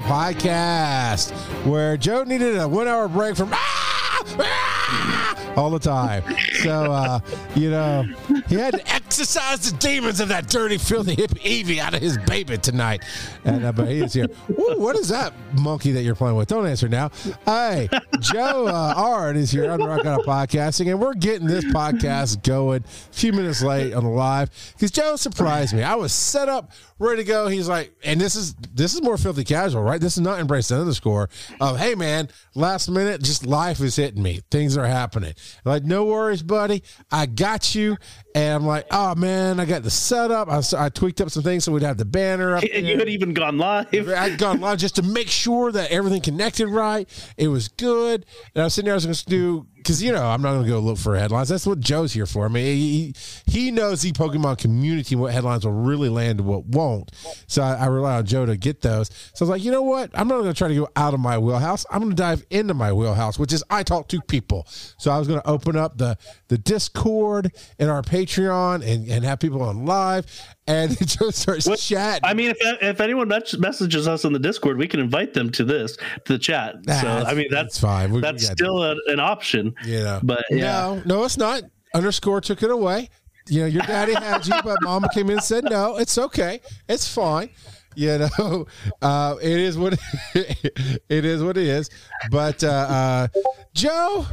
[0.00, 1.32] Podcast,
[1.66, 6.22] where Joe needed a one-hour break from ah, ah, all the time.
[6.62, 7.20] So, uh,
[7.54, 8.04] you know,
[8.48, 12.16] he had to exercise the demons of that dirty, filthy hippie Eevee out of his
[12.16, 13.04] baby tonight.
[13.44, 14.24] And uh, but he is here.
[14.58, 16.48] Ooh, what is that monkey that you're playing with?
[16.48, 17.10] Don't answer now.
[17.44, 22.42] Hey, Joe uh, Ard is here on Rock Out Podcasting, and we're getting this podcast
[22.42, 25.82] going a few minutes late on the live because Joe surprised me.
[25.82, 27.48] I was set up, ready to go.
[27.48, 30.00] He's like, and this is this is more filthy casual, right?
[30.00, 31.28] This is not embrace the underscore
[31.60, 34.40] of hey man, last minute, just life is hitting me.
[34.50, 35.34] Things are happening.
[35.66, 36.82] Like, no worries, buddy.
[37.10, 37.98] I got you.
[38.34, 40.48] And I'm like, oh man, I got the setup.
[40.48, 42.64] I, I tweaked up some things so we'd have the banner up.
[42.72, 43.86] And you had even gone live.
[44.08, 47.08] I'd gone live just to make sure that everything connected right.
[47.36, 48.24] It was good.
[48.54, 50.52] And I was sitting there, I was going to do because you know I'm not
[50.52, 51.48] going to go look for headlines.
[51.48, 52.44] That's what Joe's here for.
[52.44, 53.14] I mean, he,
[53.46, 57.10] he knows the Pokemon community what headlines will really land and what won't.
[57.46, 59.08] So I, I rely on Joe to get those.
[59.34, 60.10] So I was like, you know what?
[60.14, 61.84] I'm not going to try to go out of my wheelhouse.
[61.90, 64.64] I'm going to dive into my wheelhouse, which is I talk to people.
[64.68, 66.16] So I was going to open up the
[66.48, 70.26] the Discord and our Patreon and, and have people on live.
[70.66, 72.20] And Joe starts what, chatting.
[72.24, 75.64] I mean, if, if anyone messages us on the Discord, we can invite them to
[75.64, 76.76] this to the chat.
[76.86, 78.12] so I mean, that's, that's fine.
[78.12, 79.74] We, that's still a, an option.
[79.84, 80.64] Yeah, but yeah.
[80.64, 81.62] no, no, it's not.
[81.94, 83.10] Underscore took it away.
[83.48, 85.96] You know, your daddy had you, but mama came in and said no.
[85.96, 86.60] It's okay.
[86.88, 87.50] It's fine.
[87.94, 88.66] You know,
[89.02, 89.98] uh, it is what
[90.34, 91.42] it is.
[91.42, 91.90] What it is.
[92.30, 93.28] But uh, uh,
[93.74, 94.26] Joe,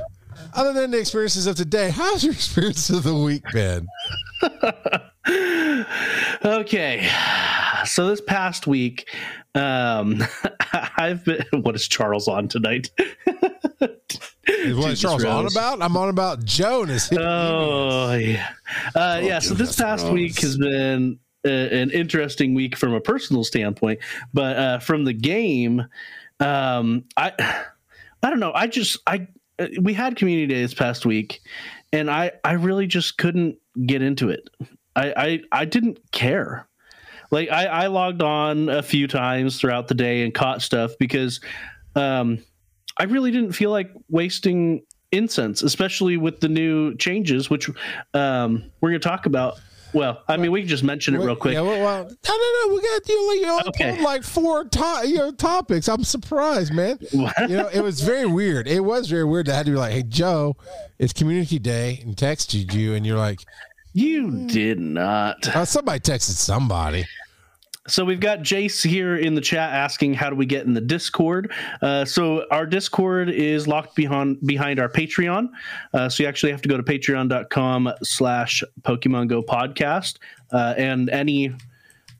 [0.54, 3.88] other than the experiences of today, how's your experience of the week been?
[6.46, 7.10] okay,
[7.86, 9.10] so this past week,
[9.56, 10.24] um,
[10.98, 11.46] I've been.
[11.62, 12.92] What is Charles on tonight?
[13.80, 15.82] what is Charles on about?
[15.82, 17.10] I'm on about Jonas.
[17.18, 18.50] Oh yeah,
[18.96, 19.40] uh, oh, yeah.
[19.40, 20.14] So this past Rose.
[20.14, 24.00] week has been a, an interesting week from a personal standpoint,
[24.34, 25.86] but uh, from the game,
[26.40, 27.34] um, I
[28.24, 28.54] I don't know.
[28.54, 29.26] I just I uh,
[29.82, 31.42] we had community day this past week,
[31.92, 34.50] and I I really just couldn't get into it.
[34.96, 36.68] I I, I didn't care.
[37.32, 41.40] Like I, I logged on a few times throughout the day and caught stuff because
[41.96, 42.40] um,
[42.98, 44.82] I really didn't feel like wasting
[45.12, 47.70] incense, especially with the new changes, which
[48.14, 49.60] um, we're going to talk about
[49.94, 51.54] well, I mean, we can just mention it real quick.
[51.54, 52.74] Yeah, well, well, no, no, no.
[52.76, 54.02] We got you, you know, okay.
[54.04, 55.88] like four to- you know, topics.
[55.88, 57.00] I'm surprised, man.
[57.12, 58.68] you know, it was very weird.
[58.68, 59.50] It was very weird.
[59.50, 60.56] I had to be like, "Hey, Joe,
[60.98, 63.40] it's Community Day," and texted you, and you're like,
[63.94, 67.06] "You did not." Uh, somebody texted somebody.
[67.90, 70.82] So we've got Jace here in the chat asking how do we get in the
[70.82, 71.52] Discord.
[71.82, 75.50] Uh, so our Discord is locked behind behind our Patreon.
[75.94, 80.18] Uh, so you actually have to go to patreon.com slash Pokemon Go podcast.
[80.52, 81.54] Uh, and any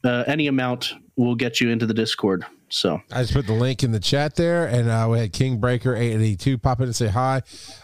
[0.04, 2.46] uh, any amount will get you into the Discord.
[2.70, 5.58] So I just put the link in the chat there, and uh, we had King
[5.58, 7.42] Breaker eight eighty two pop in and say hi.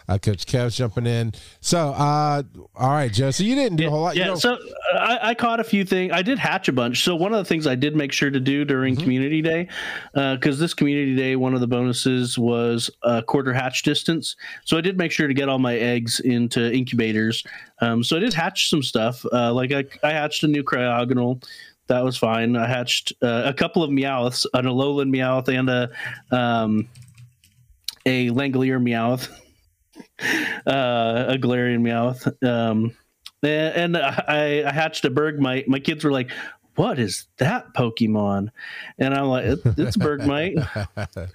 [0.08, 1.32] Uh, Coach Kev's jumping in.
[1.60, 2.42] So, uh,
[2.76, 3.30] all right, Joe.
[3.30, 4.16] So you didn't do yeah, a whole lot.
[4.16, 4.24] Yeah.
[4.24, 6.12] You know, so uh, I, I, caught a few things.
[6.12, 7.02] I did hatch a bunch.
[7.02, 9.02] So one of the things I did make sure to do during mm-hmm.
[9.02, 9.68] Community Day,
[10.12, 14.36] because uh, this Community Day, one of the bonuses was a quarter hatch distance.
[14.64, 17.44] So I did make sure to get all my eggs into incubators.
[17.80, 19.24] Um, so I did hatch some stuff.
[19.32, 21.42] Uh, like I, I hatched a new cryogonal
[21.88, 22.56] that was fine.
[22.56, 25.90] I hatched uh, a couple of Meowths, an Alolan Meowth and a
[26.36, 26.88] um,
[28.04, 29.30] a Langolier Meowth,
[30.66, 32.26] uh, a Galarian Meowth.
[32.46, 32.96] Um,
[33.42, 35.68] and, and I, I hatched a Bergmite.
[35.68, 36.30] My kids were like,
[36.76, 38.50] what is that Pokemon?
[38.98, 40.56] And I'm like, it, it's Bergmite.
[40.96, 41.28] and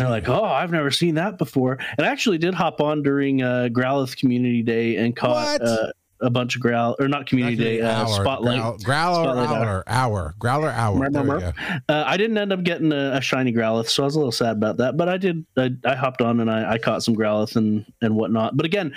[0.00, 1.78] they're like, oh, I've never seen that before.
[1.96, 5.92] And I actually did hop on during uh, Growlithe Community Day and caught uh,
[6.22, 9.84] a bunch of growl or not community not day uh, spotlight growl, growler spotlight hour,
[9.86, 11.52] hour growler hour.
[11.88, 14.32] Uh, I didn't end up getting a, a, shiny Growlithe, so I was a little
[14.32, 14.96] sad about that.
[14.96, 15.44] But I did.
[15.56, 18.56] I, I hopped on and I, I caught some Growlithe and and whatnot.
[18.56, 18.94] But again,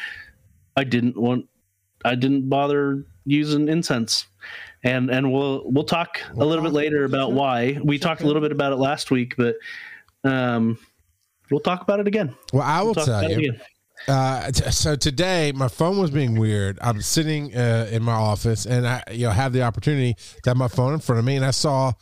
[0.76, 1.48] I didn't want.
[2.04, 4.28] I didn't bother using incense,
[4.84, 7.80] and and we'll we'll talk we'll a little talk bit later about why.
[7.84, 9.56] We talked a little bit about it last week, but
[10.24, 10.78] um,
[11.50, 12.36] we'll talk about it again.
[12.54, 13.54] Well, I will we'll tell you.
[14.08, 16.78] Uh, so today my phone was being weird.
[16.82, 20.58] I'm sitting uh, in my office and I, you know, have the opportunity to have
[20.58, 21.94] my phone in front of me, and I saw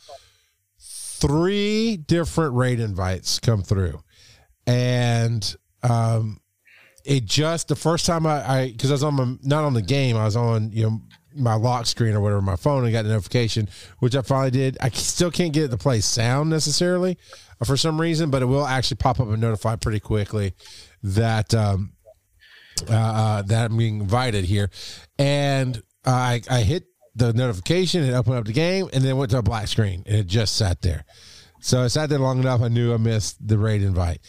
[0.78, 4.02] three different raid invites come through,
[4.66, 6.40] and um,
[7.04, 9.82] it just the first time I, because I, I was on my not on the
[9.82, 11.00] game, I was on you know
[11.36, 13.68] my lock screen or whatever my phone and got the notification,
[13.98, 14.76] which I finally did.
[14.80, 17.18] I still can't get it to play sound necessarily
[17.64, 20.54] for some reason, but it will actually pop up and notify pretty quickly
[21.04, 21.92] that um,
[22.90, 24.70] uh, uh, that I'm being invited here,
[25.18, 29.38] and I I hit the notification and opened up the game, and then went to
[29.38, 31.04] a black screen, and it just sat there.
[31.60, 32.60] So I sat there long enough.
[32.60, 34.20] I knew I missed the raid invite.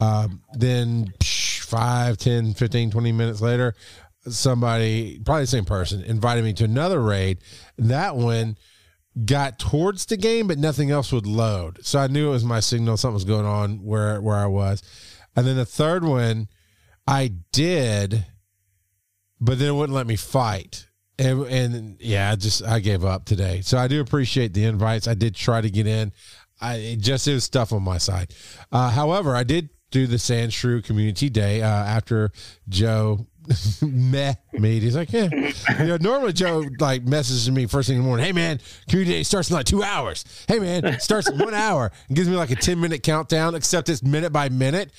[0.00, 3.74] Um, then psh, 5, 10, 15, 20 minutes later,
[4.28, 7.38] somebody, probably the same person, invited me to another raid.
[7.78, 8.58] That one
[9.24, 11.84] got towards the game, but nothing else would load.
[11.84, 12.96] So I knew it was my signal.
[12.96, 14.82] Something was going on where where I was.
[15.36, 16.48] And then the third one,
[17.06, 18.26] I did,
[19.40, 20.88] but then it wouldn't let me fight.
[21.18, 23.60] And, and yeah, I just I gave up today.
[23.60, 25.06] So I do appreciate the invites.
[25.06, 26.12] I did try to get in.
[26.60, 28.34] I it just it was stuff on my side.
[28.72, 32.32] Uh, however, I did do the Sandshrew Community Day uh, after
[32.68, 33.26] Joe
[33.82, 34.80] meh me.
[34.80, 35.28] He's like, yeah.
[35.78, 38.26] You know, normally Joe like messages me first thing in the morning.
[38.26, 40.24] Hey man, community day starts in like two hours.
[40.48, 43.88] Hey man, starts in one hour and gives me like a 10 minute countdown, except
[43.88, 44.90] it's minute by minute.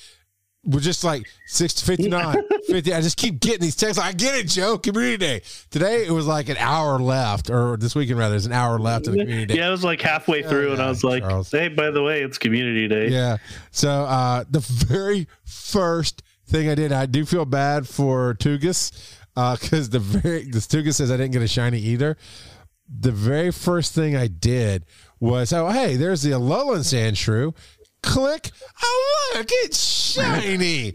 [0.66, 2.36] We're just like 6 to 59,
[2.66, 2.92] 50.
[2.92, 3.98] I just keep getting these texts.
[3.98, 4.78] Like, I get it, Joe.
[4.78, 5.42] Community day.
[5.70, 9.06] Today it was like an hour left, or this weekend rather, there's an hour left
[9.06, 9.56] of the community day.
[9.56, 11.50] Yeah, it was like halfway through, and I was like, Charles.
[11.50, 13.36] "Hey, by the way, it's Community Day." Yeah.
[13.70, 18.92] So uh, the very first thing I did, I do feel bad for Tugas
[19.34, 22.16] because the very the Tugas says I didn't get a shiny either.
[22.88, 24.84] The very first thing I did
[25.20, 27.54] was, oh hey, there's the Alolan Sandshrew.
[28.06, 28.50] Click.
[28.82, 30.94] Oh look, it's shiny.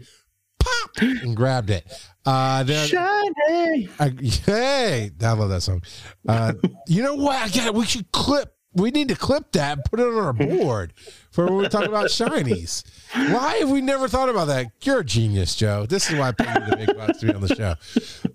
[0.58, 1.86] Pop and grabbed it.
[2.24, 3.88] Uh, then Shiny.
[3.98, 4.14] I,
[4.46, 5.82] hey, I love that song.
[6.26, 6.54] Uh,
[6.88, 7.36] you know what?
[7.36, 7.74] I got.
[7.74, 8.54] We should clip.
[8.74, 10.94] We need to clip that and put it on our board
[11.30, 12.84] for when we talk about shinies.
[13.12, 14.68] Why have we never thought about that?
[14.82, 15.84] You're a genius, Joe.
[15.84, 17.74] This is why I paid you the big bucks to be on the show.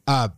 [0.06, 0.30] Uh,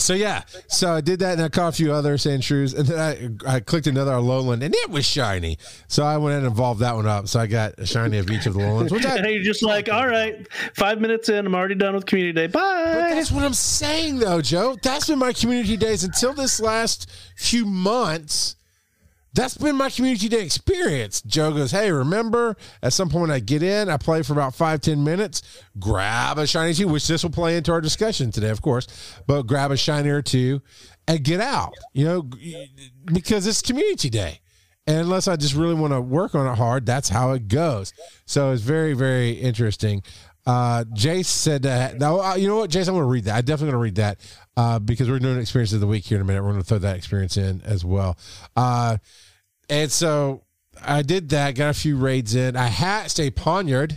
[0.00, 3.40] so yeah, so I did that, and I caught a few other Sandshrews, and then
[3.46, 5.58] I I clicked another lowland and it was shiny.
[5.88, 7.28] So I went in and evolved that one up.
[7.28, 8.92] So I got a shiny of each of the lowlands.
[8.92, 12.06] which I And you're just like, all right, five minutes in, I'm already done with
[12.06, 12.46] Community Day.
[12.46, 13.14] But Bye.
[13.14, 14.76] that's what I'm saying, though, Joe.
[14.82, 18.56] That's been my community days until this last few months.
[19.32, 21.22] That's been my community day experience.
[21.22, 24.80] Joe goes, Hey, remember at some point I get in, I play for about five,
[24.80, 25.42] 10 minutes,
[25.78, 28.86] grab a shiny two, which this will play into our discussion today, of course,
[29.26, 30.60] but grab a shiny or two
[31.06, 32.28] and get out, you know,
[33.06, 34.40] because it's community day.
[34.86, 37.92] And unless I just really want to work on it hard, that's how it goes.
[38.26, 40.02] So it's very, very interesting.
[40.46, 41.98] Uh, Jace said that.
[41.98, 43.36] Now, uh, you know what, Jace, I'm going to read that.
[43.36, 44.20] I'm definitely going to read that
[44.56, 46.42] uh, because we're doing experience of the week here in a minute.
[46.42, 48.18] We're going to throw that experience in as well.
[48.56, 48.98] Uh,
[49.68, 50.44] and so
[50.82, 52.56] I did that, got a few raids in.
[52.56, 53.96] I hatched a Pawniard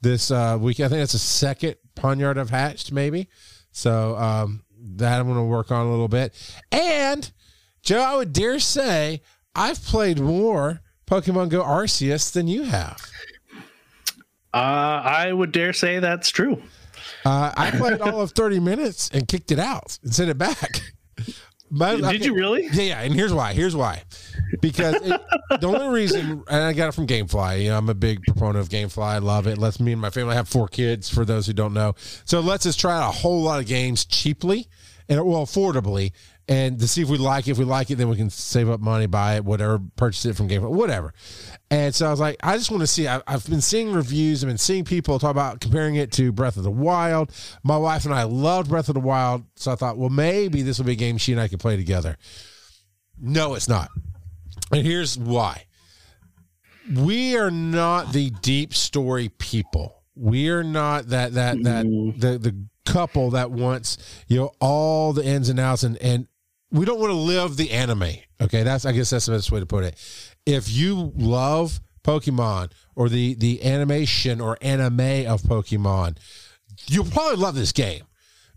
[0.00, 0.80] this uh, week.
[0.80, 3.28] I think that's the second Pawniard I've hatched, maybe.
[3.72, 4.62] So um,
[4.96, 6.34] that I'm going to work on a little bit.
[6.70, 7.30] And
[7.82, 9.22] Joe, I would dare say
[9.54, 13.00] I've played more Pokemon Go Arceus than you have.
[14.54, 14.56] Uh,
[15.04, 16.62] I would dare say that's true.
[17.24, 20.80] Uh, I played all of 30 minutes and kicked it out and sent it back.
[21.70, 22.66] But, Did you really?
[22.72, 23.00] Yeah, yeah.
[23.02, 23.52] And here's why.
[23.52, 24.02] Here's why.
[24.60, 25.20] Because it,
[25.60, 27.62] the only reason, and I got it from GameFly.
[27.64, 29.04] You know, I'm a big proponent of GameFly.
[29.04, 29.58] I love it.
[29.58, 31.10] Lets me and my family I have four kids.
[31.10, 31.94] For those who don't know,
[32.24, 34.68] so it lets us try out a whole lot of games cheaply
[35.08, 36.12] and well affordably,
[36.48, 37.52] and to see if we like it.
[37.52, 40.34] If we like it, then we can save up money, buy it, whatever, purchase it
[40.34, 41.12] from GameFly, whatever.
[41.70, 43.06] And so I was like, I just want to see.
[43.06, 44.42] I, I've been seeing reviews.
[44.42, 47.30] I've been seeing people talk about comparing it to Breath of the Wild.
[47.62, 50.78] My wife and I loved Breath of the Wild, so I thought, well, maybe this
[50.78, 52.16] will be a game she and I could play together.
[53.20, 53.90] No, it's not.
[54.72, 55.64] And here's why.
[56.94, 60.02] We are not the deep story people.
[60.14, 62.18] We are not that that that mm-hmm.
[62.18, 62.56] the the
[62.86, 66.26] couple that wants you know all the ins and outs and and
[66.70, 68.14] we don't want to live the anime.
[68.40, 69.96] Okay, that's I guess that's the best way to put it.
[70.46, 76.18] If you love Pokemon or the the animation or anime of Pokemon,
[76.86, 78.04] you'll probably love this game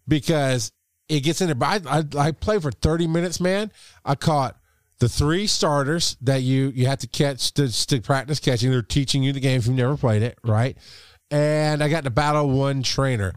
[0.07, 0.71] because
[1.09, 1.55] it gets in there.
[1.55, 3.71] But I, I, I played for 30 minutes, man.
[4.05, 4.57] I caught
[4.99, 8.71] the three starters that you you have to catch to, to practice catching.
[8.71, 10.77] They're teaching you the game if you've never played it, right?
[11.29, 13.33] And I got to battle one trainer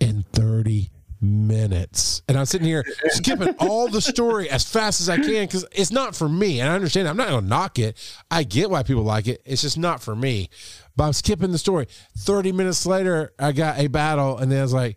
[0.00, 0.90] in 30
[1.26, 2.22] minutes.
[2.28, 5.90] And I'm sitting here skipping all the story as fast as I can because it's
[5.90, 6.60] not for me.
[6.60, 7.96] And I understand I'm not going to knock it.
[8.30, 9.42] I get why people like it.
[9.44, 10.48] It's just not for me.
[10.96, 11.86] But I'm skipping the story.
[12.18, 14.96] 30 minutes later, I got a battle, and then I was like,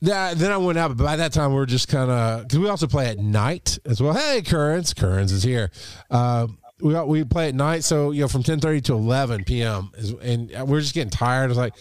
[0.00, 2.58] yeah, then I went out, but by that time we are just kind of because
[2.58, 4.14] we also play at night as well.
[4.14, 5.72] Hey, Currents, Currents is here.
[6.08, 6.46] Uh,
[6.80, 9.90] we we play at night, so you know from ten thirty to eleven p.m.
[9.96, 11.50] Is, and we're just getting tired.
[11.50, 11.74] It's like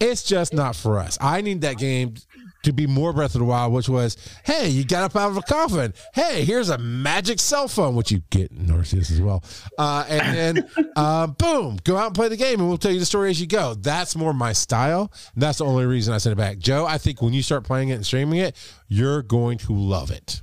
[0.00, 1.16] it's just not for us.
[1.20, 2.14] I need that game
[2.62, 5.36] to be more Breath of the Wild, which was, hey, you got up out of
[5.36, 5.92] a coffin.
[6.14, 9.42] Hey, here's a magic cell phone, which you get in Arceus as well.
[9.78, 13.00] Uh, and then, uh, boom, go out and play the game, and we'll tell you
[13.00, 13.74] the story as you go.
[13.74, 15.12] That's more my style.
[15.34, 16.58] And that's the only reason I sent it back.
[16.58, 18.56] Joe, I think when you start playing it and streaming it,
[18.88, 20.42] you're going to love it.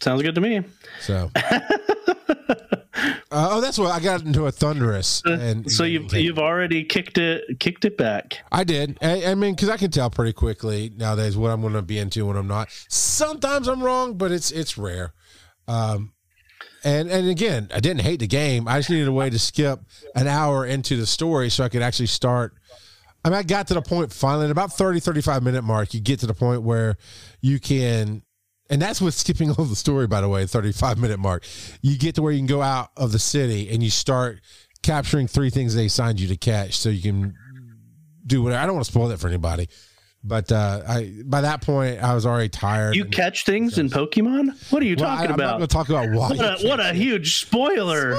[0.00, 0.62] Sounds good to me.
[1.00, 1.30] So,
[3.30, 5.22] uh, oh, that's what I got into a Thundurus.
[5.24, 8.38] And so you've you've already kicked it kicked it back.
[8.50, 8.98] I did.
[9.02, 11.98] I, I mean, because I can tell pretty quickly nowadays what I'm going to be
[11.98, 12.68] into when I'm not.
[12.88, 15.14] Sometimes I'm wrong, but it's it's rare.
[15.68, 16.12] Um,
[16.84, 18.66] and and again, I didn't hate the game.
[18.66, 19.80] I just needed a way to skip
[20.14, 22.54] an hour into the story so I could actually start.
[23.24, 26.00] I mean, I got to the point finally, at about 30, 35 minute mark, you
[26.00, 26.96] get to the point where
[27.42, 28.22] you can
[28.70, 31.44] and that's what's skipping all the story, by the way, 35 minute mark.
[31.82, 34.40] You get to where you can go out of the city and you start
[34.82, 37.34] capturing three things they assigned you to catch so you can
[38.26, 38.62] do whatever.
[38.62, 39.68] I don't want to spoil that for anybody.
[40.22, 42.94] But uh, I by that point I was already tired.
[42.94, 44.70] You catch things in Pokemon?
[44.70, 45.40] What are you well, talking I, about?
[45.40, 46.28] I'm not going to talk about why.
[46.28, 48.18] What a, what a huge spoiler!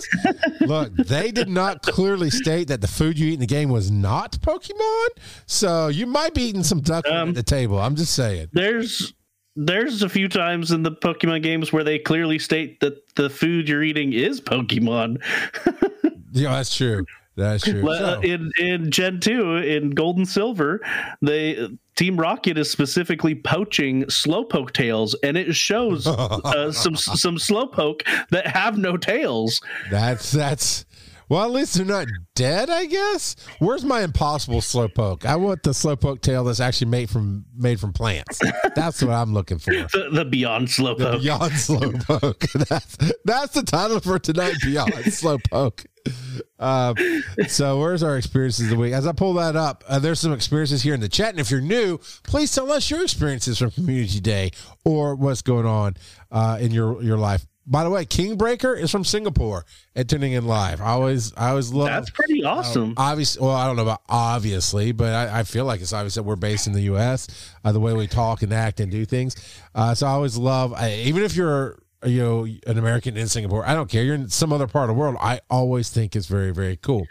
[0.60, 3.90] Look, they did not clearly state that the food you eat in the game was
[3.90, 5.08] not Pokemon,
[5.46, 7.78] so you might be eating some duck um, at the table.
[7.78, 8.48] I'm just saying.
[8.52, 9.14] There's
[9.56, 13.68] there's a few times in the Pokemon games where they clearly state that the food
[13.68, 15.20] you're eating is Pokemon.
[16.32, 17.04] yeah, that's true.
[17.36, 17.82] That's true.
[17.82, 18.20] So.
[18.20, 20.80] In in Gen two, in Gold and Silver,
[21.22, 28.02] they Team Rocket is specifically poaching Slowpoke tails, and it shows uh, some some Slowpoke
[28.30, 29.60] that have no tails.
[29.90, 30.84] That's that's
[31.30, 33.36] well, at least they're not dead, I guess.
[33.60, 35.24] Where's my impossible slowpoke?
[35.24, 38.40] I want the slowpoke tail that's actually made from made from plants.
[38.74, 39.70] That's what I'm looking for.
[39.70, 41.12] The, the beyond slowpoke.
[41.12, 42.66] The beyond slowpoke.
[42.68, 44.56] that's that's the title for tonight.
[44.60, 45.86] Beyond slowpoke.
[46.58, 46.94] Uh,
[47.46, 48.92] so where's our experiences of the week?
[48.92, 51.50] As I pull that up, uh, there's some experiences here in the chat, and if
[51.50, 54.50] you're new, please tell us your experiences from Community Day
[54.84, 55.94] or what's going on
[56.32, 57.46] uh, in your your life.
[57.66, 59.64] By the way, Kingbreaker is from Singapore
[59.94, 60.80] and tuning in live.
[60.80, 61.88] I always, I always love.
[61.88, 62.94] That's pretty awesome.
[62.96, 66.22] Obviously, well, I don't know about obviously, but I, I, feel like it's obvious that
[66.22, 67.28] we're based in the U.S.
[67.64, 69.36] Uh, the way we talk and act and do things.
[69.74, 73.74] Uh, so I always love, even if you're, you know, an American in Singapore, I
[73.74, 74.02] don't care.
[74.02, 75.16] You're in some other part of the world.
[75.20, 77.06] I always think it's very, very cool.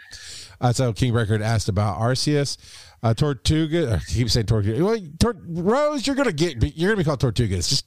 [0.60, 2.58] Uh, so King Breaker asked about Arceus.
[3.02, 4.84] Uh, Tortuga, I keep saying Tortuga.
[4.84, 7.56] Well, Tor- Rose, you're gonna get, you're gonna be called Tortuga.
[7.56, 7.86] It's just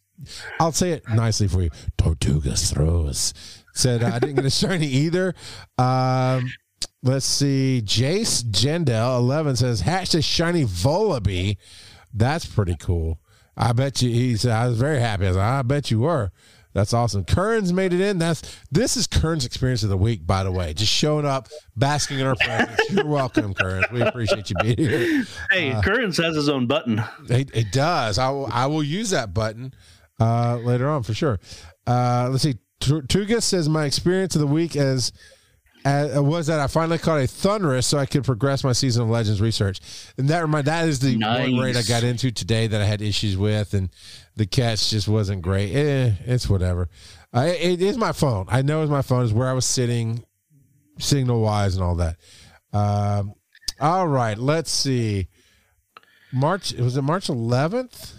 [0.59, 1.69] I'll say it nicely for you.
[1.97, 3.33] Tortugas throws.
[3.73, 5.33] Said uh, I didn't get a shiny either.
[5.77, 6.51] Um,
[7.01, 7.81] let's see.
[7.83, 11.57] Jace Jendel eleven says hatched a shiny Vullaby.
[12.13, 13.19] That's pretty cool.
[13.57, 14.09] I bet you.
[14.09, 15.25] He said I was very happy.
[15.25, 16.31] I, was like, I bet you were.
[16.73, 17.23] That's awesome.
[17.23, 18.17] Kern's made it in.
[18.17, 20.73] That's this is Kern's experience of the week, by the way.
[20.73, 22.79] Just showing up, basking in our presence.
[22.89, 23.83] You're welcome, Kern.
[23.91, 25.23] We appreciate you being here.
[25.51, 27.03] Hey, uh, Kern's has his own button.
[27.29, 28.17] It, it does.
[28.17, 28.49] I will.
[28.51, 29.73] I will use that button
[30.19, 31.39] uh, later on for sure.
[31.85, 32.55] Uh, let's see.
[32.79, 35.13] Tuga says my experience of the week as,
[35.85, 39.09] as was that I finally caught a Thundurus so I could progress my season of
[39.09, 39.79] Legends research,
[40.17, 41.49] and that remind that is the nice.
[41.49, 43.89] one raid I got into today that I had issues with, and
[44.35, 45.73] the catch just wasn't great.
[45.73, 46.89] Eh, it's whatever.
[47.33, 48.45] Uh, it, it is my phone.
[48.49, 49.23] I know it's my phone.
[49.23, 50.25] Is where I was sitting,
[50.99, 52.17] signal wise, and all that.
[52.73, 53.33] Um,
[53.79, 55.27] all right, let's see.
[56.33, 58.13] March was it March 11th?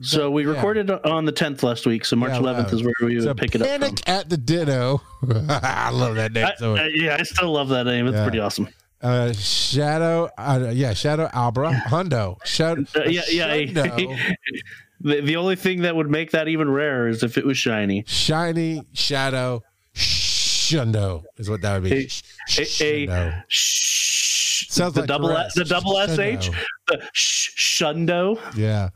[0.00, 2.04] So we recorded on the 10th last week.
[2.04, 3.66] So March yeah, 11th is where we would so pick it up.
[3.66, 5.00] Panic at the Ditto.
[5.48, 6.46] I love that name.
[6.46, 8.06] I, uh, yeah, I still love that name.
[8.06, 8.22] It's yeah.
[8.22, 8.68] pretty awesome.
[9.02, 12.36] Uh, Shadow, uh, yeah, Shadow Albra Hundo.
[12.44, 13.66] Shadow, uh, yeah, yeah.
[15.00, 18.04] the, the only thing that would make that even rarer is if it was shiny.
[18.06, 19.64] Shiny Shadow
[19.94, 22.08] Shundo is what that would be.
[22.56, 26.50] A, a, a sh- Sounds the like double S, the double sh
[26.86, 28.38] the sh- Shundo.
[28.56, 28.90] Yeah.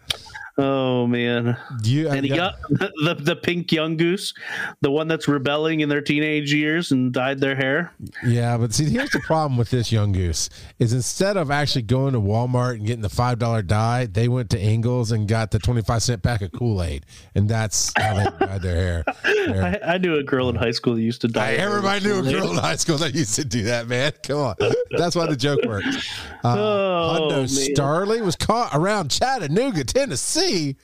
[0.59, 1.57] Oh man!
[1.83, 4.35] You, and he got the the pink Yungoos,
[4.83, 7.95] the one that's rebelling in their teenage years and dyed their hair.
[8.23, 12.21] Yeah, but see, here's the problem with this Yungoos: is instead of actually going to
[12.21, 15.81] Walmart and getting the five dollar dye, they went to Ingles and got the twenty
[15.81, 19.05] five cent pack of Kool Aid, and that's how they dyed their hair.
[19.25, 21.55] I, I, knew a girl in high school that used to dye.
[21.55, 23.89] everybody knew a girl in high school that used to do that.
[23.89, 24.57] Man, come on,
[24.99, 26.13] that's why the joke works.
[26.45, 30.77] Uh, oh, Hundo Starly was caught around Chattanooga, Tennessee see.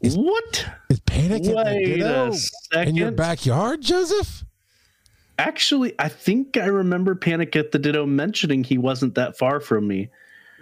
[0.00, 0.66] Is, what?
[0.88, 2.88] Is Panic Wait a second.
[2.88, 4.44] in your backyard, Joseph?
[5.38, 9.86] Actually, I think I remember Panic at the Ditto mentioning he wasn't that far from
[9.86, 10.10] me.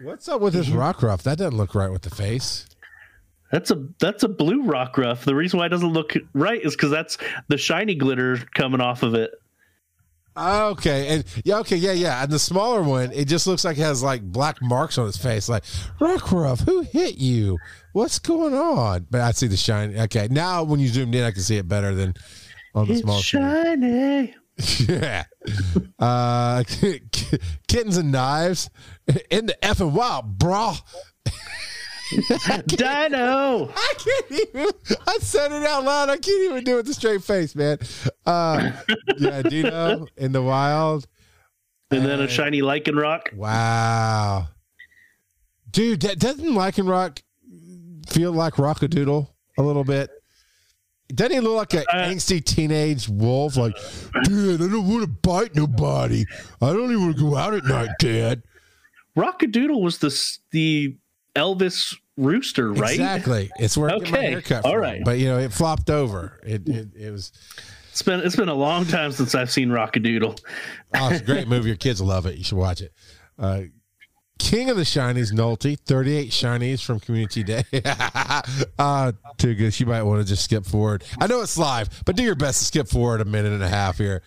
[0.03, 0.79] What's up with this mm-hmm.
[0.79, 1.23] Rockruff?
[1.23, 2.67] That doesn't look right with the face.
[3.51, 5.25] That's a that's a blue Rockruff.
[5.25, 7.19] The reason why it doesn't look right is because that's
[7.49, 9.33] the shiny glitter coming off of it.
[10.39, 12.23] Okay, and yeah, okay, yeah, yeah.
[12.23, 15.17] And the smaller one, it just looks like it has like black marks on its
[15.17, 15.49] face.
[15.49, 15.65] Like
[16.01, 17.59] Rockruff, who hit you?
[17.93, 19.07] What's going on?
[19.11, 19.99] But I see the shine.
[19.99, 22.15] Okay, now when you zoomed in, I can see it better than
[22.75, 23.21] on the it's small.
[23.21, 24.35] Shiny.
[24.89, 25.25] yeah.
[25.99, 26.65] uh,
[27.69, 28.71] kittens and knives
[29.31, 30.77] in the effing wild, bra.
[32.67, 33.71] Dino.
[33.75, 34.67] I can't even.
[35.07, 36.09] I said it out loud.
[36.11, 37.79] I can't even do it with a straight face, man.
[38.25, 38.73] Uh,
[39.19, 41.07] yeah, Dino in the wild.
[41.91, 43.33] And then a shiny Lycanroc.
[43.35, 44.49] Wow,
[45.71, 47.21] dude, that doesn't lichen rock
[48.09, 50.11] feel like Rock-a-Doodle a little bit?
[51.15, 53.57] Doesn't he look like an Uh, angsty teenage wolf?
[53.57, 53.75] Like,
[54.25, 56.25] Dad, I don't want to bite nobody.
[56.61, 58.43] I don't even want to go out at night, Dad.
[59.17, 60.15] Rock-a-Doodle was the
[60.51, 60.97] the
[61.39, 62.91] Elvis rooster, right?
[62.93, 63.51] Exactly.
[63.59, 64.31] It's where I get my Okay.
[64.31, 65.03] haircut All right.
[65.05, 66.41] But you know, it flopped over.
[66.45, 67.33] It it, it was.
[67.91, 70.37] It's been it's been a long time since I've seen Rock-a-Doodle.
[70.95, 71.69] Oh, it's a great movie.
[71.69, 72.37] Your kids will love it.
[72.37, 72.93] You should watch it.
[73.39, 73.63] Uh,
[74.39, 77.65] King of the Shinies, Nolte, 38 Shinies from Community Day.
[78.79, 79.79] uh, too good.
[79.79, 81.05] You might want to just skip forward.
[81.21, 83.69] I know it's live, but do your best to skip forward a minute and a
[83.69, 84.23] half here.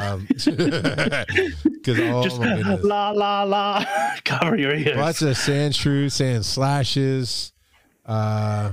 [0.00, 0.26] Um,
[1.84, 3.84] Because, Just la la la.
[4.24, 4.96] Cover your ears.
[4.96, 7.52] Lots of sand shrews, sand slashes.
[8.06, 8.72] Uh,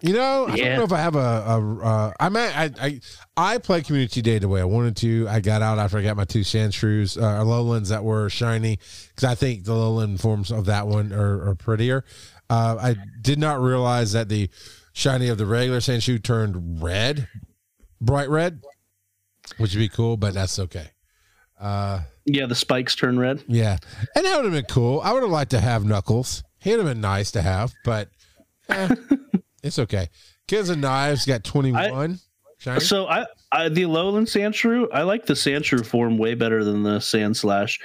[0.00, 0.68] you know, I Yeah.
[0.70, 1.18] don't know if I have a.
[1.18, 2.56] a uh, I might.
[2.56, 3.00] I, I
[3.36, 5.26] I played community day the way I wanted to.
[5.28, 8.78] I got out after I got my two sand shrews, uh, lowlands that were shiny
[9.08, 12.04] because I think the lowland forms of that one are, are prettier.
[12.48, 14.48] Uh, I did not realize that the
[14.92, 17.28] shiny of the regular sand shrew turned red,
[18.00, 18.62] bright red,
[19.58, 20.88] which would be cool, but that's okay.
[21.60, 23.42] Uh, yeah, the spikes turn red.
[23.48, 23.78] yeah,
[24.14, 25.00] and that would have been cool.
[25.02, 26.42] I would have liked to have Knuckles.
[26.58, 28.08] He'd have been nice to have, but
[28.68, 28.88] eh,
[29.66, 30.08] it's okay.
[30.46, 32.18] Kids and Knives got twenty one.
[32.58, 32.80] Shiny.
[32.80, 37.00] So I, I the lowland Sandshrew, I like the Sandshrew form way better than the
[37.00, 37.80] Sand Slash.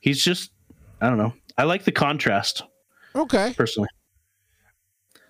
[0.00, 0.50] He's just
[1.00, 1.32] I don't know.
[1.56, 2.62] I like the contrast
[3.14, 3.88] Okay, personally.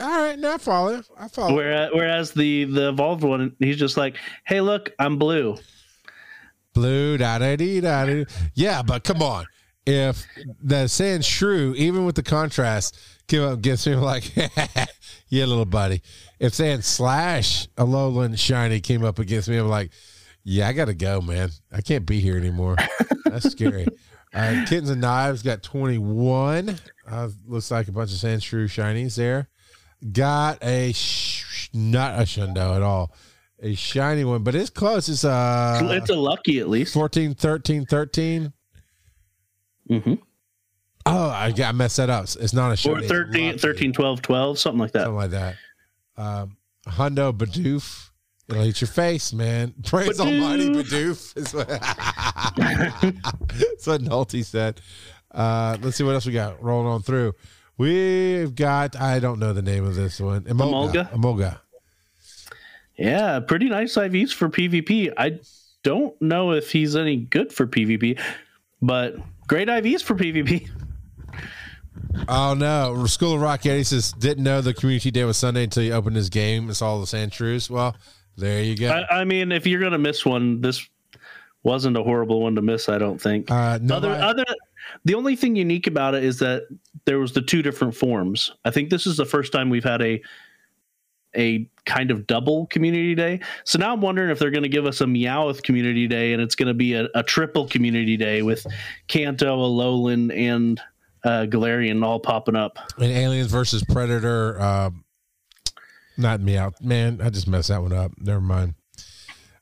[0.00, 0.38] all right.
[0.38, 1.02] Now I follow.
[1.18, 1.54] I follow.
[1.54, 5.56] Whereas, whereas the the evolved one, he's just like, hey, look, I'm blue.
[6.74, 8.24] Blue da da dee da da.
[8.54, 9.46] Yeah, but come on.
[9.90, 10.24] If
[10.62, 14.36] the Sand Shrew, even with the contrast, give up gives me like,
[15.28, 16.00] yeah, little buddy.
[16.38, 19.90] If Sand Slash, a lowland shiny, came up against me, I'm like,
[20.44, 21.50] yeah, I gotta go, man.
[21.72, 22.76] I can't be here anymore.
[23.24, 23.86] That's scary.
[24.32, 26.78] Uh, Kittens and Knives got 21.
[27.04, 29.48] Uh, looks like a bunch of Sand Shrew shinies there.
[30.12, 33.12] Got a sh- not a Shundo at all.
[33.60, 35.08] A shiny one, but it's close.
[35.08, 36.94] It's uh it's a lucky at least.
[36.94, 38.52] 14, 13, 13.
[39.90, 40.14] Hmm
[41.06, 42.24] Oh, I got I messed that up.
[42.24, 42.92] It's not a show.
[42.92, 45.04] Or 13, 13, 12, 12, something like that.
[45.04, 45.56] Something like that.
[46.16, 48.10] Um, Hundo Bidoof.
[48.48, 49.74] It'll eat your face, man.
[49.84, 50.42] Praise Bidoof.
[50.42, 51.36] Almighty Bidoof.
[51.36, 51.68] Is what,
[53.58, 54.80] That's what Nolte said.
[55.30, 57.32] Uh, let's see what else we got rolling on through.
[57.78, 60.42] We've got, I don't know the name of this one.
[60.42, 61.10] Emolga.
[61.10, 61.12] Emolga?
[61.12, 61.60] Emolga.
[62.98, 65.14] Yeah, pretty nice IVs for PvP.
[65.16, 65.40] I
[65.82, 68.20] don't know if he's any good for PvP,
[68.82, 69.16] but
[69.50, 70.70] great IVs for PvP.
[72.28, 73.04] Oh no!
[73.06, 76.14] School of Rock Eddie says didn't know the community day was Sunday until you opened
[76.14, 77.68] his game and saw the Sand Shrews.
[77.68, 77.96] Well,
[78.36, 78.90] there you go.
[78.90, 80.88] I, I mean, if you're gonna miss one, this
[81.64, 82.88] wasn't a horrible one to miss.
[82.88, 83.50] I don't think.
[83.50, 84.44] Uh, no, other, I- other,
[85.04, 86.62] the only thing unique about it is that
[87.04, 88.52] there was the two different forms.
[88.64, 90.22] I think this is the first time we've had a
[91.36, 93.40] a kind of double community day.
[93.64, 96.42] So now I'm wondering if they're going to give us a Meowth community day, and
[96.42, 98.66] it's going to be a, a triple community day with
[99.08, 100.80] Kanto, Alolan, and
[101.24, 102.78] uh, Galarian all popping up.
[102.96, 104.60] and Aliens versus Predator.
[104.60, 105.04] Um,
[106.16, 107.20] not me out, man.
[107.22, 108.12] I just messed that one up.
[108.18, 108.74] Never mind.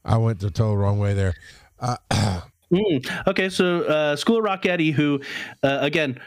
[0.04, 1.34] I went the total wrong way there.
[1.80, 1.96] Uh,
[2.70, 3.26] Mm.
[3.26, 5.20] Okay, so uh, School of Rock Eddie, who
[5.62, 6.20] uh, again,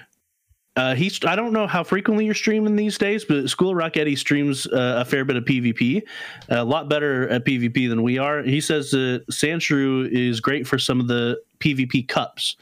[0.76, 3.98] uh, he's I don't know how frequently you're streaming these days, but School of Rock
[3.98, 6.02] Eddie streams uh, a fair bit of PvP,
[6.50, 8.42] a lot better at PvP than we are.
[8.42, 12.56] He says that Sandshrew is great for some of the PvP cups.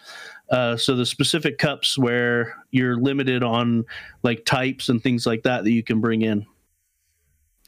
[0.49, 3.85] Uh, so the specific cups where you're limited on
[4.23, 6.47] like types and things like that that you can bring in.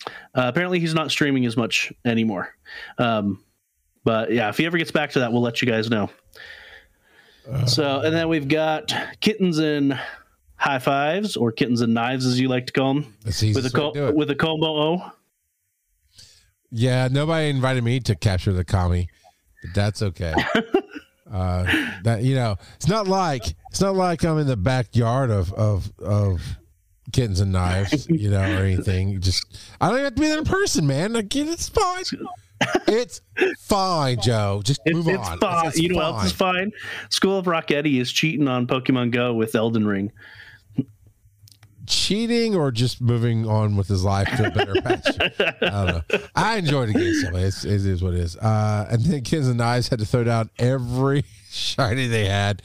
[0.08, 2.56] Uh, apparently, he's not streaming as much anymore.
[2.98, 3.44] Um,
[4.04, 6.10] but yeah, if he ever gets back to that, we'll let you guys know.
[7.68, 10.00] So, and then we've got kittens and
[10.62, 13.92] high fives, or kittens and knives, as you like to call them, with a co-
[13.96, 14.16] it.
[14.16, 15.12] with a combo O.
[16.72, 19.10] yeah, nobody invited me to capture the commie,
[19.64, 20.34] but that's okay.
[21.34, 21.64] uh,
[22.04, 25.92] that you know, it's not like it's not like I'm in the backyard of of
[26.00, 26.42] of
[27.12, 29.10] kittens and knives, you know, or anything.
[29.10, 29.44] You just
[29.82, 31.14] I don't even have to be there in person, man.
[31.14, 32.04] Like, it's fine.
[32.88, 33.22] It's
[33.58, 34.62] fine, Joe.
[34.64, 35.40] Just It's, move it's on.
[35.40, 35.66] fine.
[35.68, 36.72] It's you know what else is fine?
[37.10, 40.12] School of Rock Eddie is cheating on Pokemon Go with Elden Ring.
[41.92, 45.06] Cheating or just moving on with his life to a better patch.
[45.62, 46.20] I don't know.
[46.36, 47.42] I enjoyed the game so much.
[47.44, 48.36] It's, it is what it is.
[48.38, 52.62] Uh, and then Kids and Knives had to throw down every shiny they had.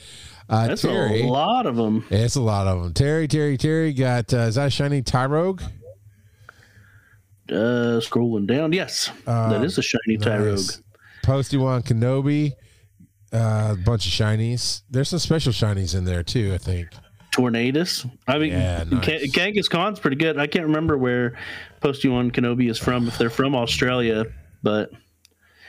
[0.48, 2.04] Uh, That's Terry, a lot of them.
[2.08, 2.94] it's a lot of them.
[2.94, 5.60] Terry, Terry, Terry got uh, is that a shiny Tyrogue?
[7.48, 8.72] Uh, scrolling down.
[8.72, 10.46] Yes, that is a shiny Tyrogue.
[10.46, 10.82] Uh, Nice.
[11.24, 12.52] Posty one Kenobi,
[13.32, 14.82] uh, a bunch of shinies.
[14.88, 16.52] There's some special shinies in there too.
[16.54, 16.88] I think.
[17.36, 18.10] Tornadus.
[18.26, 19.06] I mean, Yeah, nice.
[19.32, 20.38] Kangaskhan's pretty good.
[20.38, 21.38] I can't remember where
[21.80, 23.06] Posty One Kenobi is from.
[23.06, 24.24] If they're from Australia,
[24.62, 24.90] but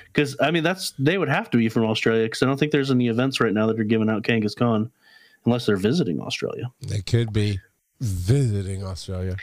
[0.06, 2.72] because I mean that's they would have to be from Australia because I don't think
[2.72, 4.90] there's any events right now that are giving out Kangaskhan
[5.46, 6.72] unless they're visiting Australia.
[6.82, 7.60] They could be
[8.00, 9.36] visiting Australia.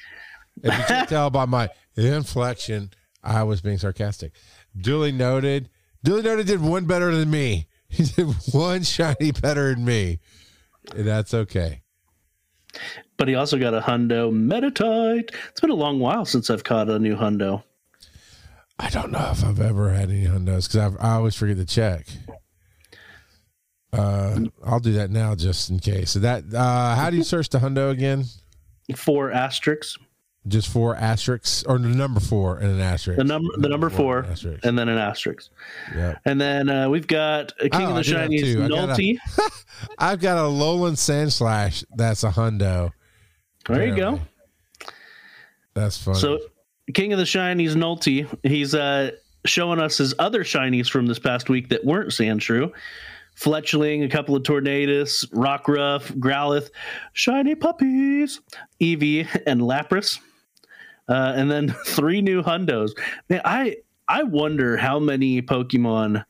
[0.63, 2.91] If you can tell by my inflection,
[3.23, 4.33] I was being sarcastic.
[4.77, 5.69] Duly noted.
[6.03, 7.69] Duly noted did one better than me.
[7.95, 10.19] He did one shiny better than me.
[10.97, 11.84] And that's okay.
[13.17, 15.31] But he also got a Hundo Metatite.
[15.51, 17.63] It's been a long while since I've caught a new Hundo.
[18.79, 22.07] I don't know if I've ever had any hundos because I always forget to check.
[23.93, 26.11] Uh, I'll do that now just in case.
[26.11, 28.25] So that uh, how do you search the hundo again?
[28.97, 29.97] Four asterisks,
[30.47, 33.17] Just four asterisks or the number four and an asterisk.
[33.17, 35.51] the number the number four, and an and then an asterisk.
[35.97, 36.21] Yep.
[36.27, 38.55] And then uh, we've got a King Oh, of the Shinies.
[38.69, 39.17] Nulty.
[39.99, 41.83] I've got a Lowland Sand Slash.
[41.97, 42.93] That's a hundo.
[43.67, 44.21] There you go.
[45.73, 46.19] That's funny.
[46.19, 46.39] So,
[46.93, 49.13] King of the Shinies, Nulty, he's uh,
[49.47, 52.71] showing us his other shinies from this past week that weren't Sandshrew.
[53.37, 56.71] Fletchling, a couple of Tornadus, Rockruff, Growlithe,
[57.15, 58.41] Shiny Puppies,
[58.81, 60.21] Eevee, and Lapras.
[61.09, 62.91] Uh, and then three new Hundos.
[63.29, 63.77] Man, I
[64.09, 66.25] I wonder how many Pokemon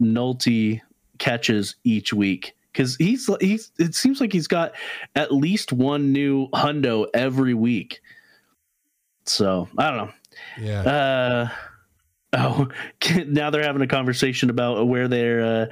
[0.00, 0.80] Nulty
[1.18, 4.72] catches each week because he's he's it seems like he's got
[5.14, 8.00] at least one new Hundo every week.
[9.26, 10.12] So I don't know.
[10.60, 10.80] yeah.
[10.82, 11.48] Uh,
[12.34, 12.68] oh,
[13.26, 15.66] now they're having a conversation about where they're uh,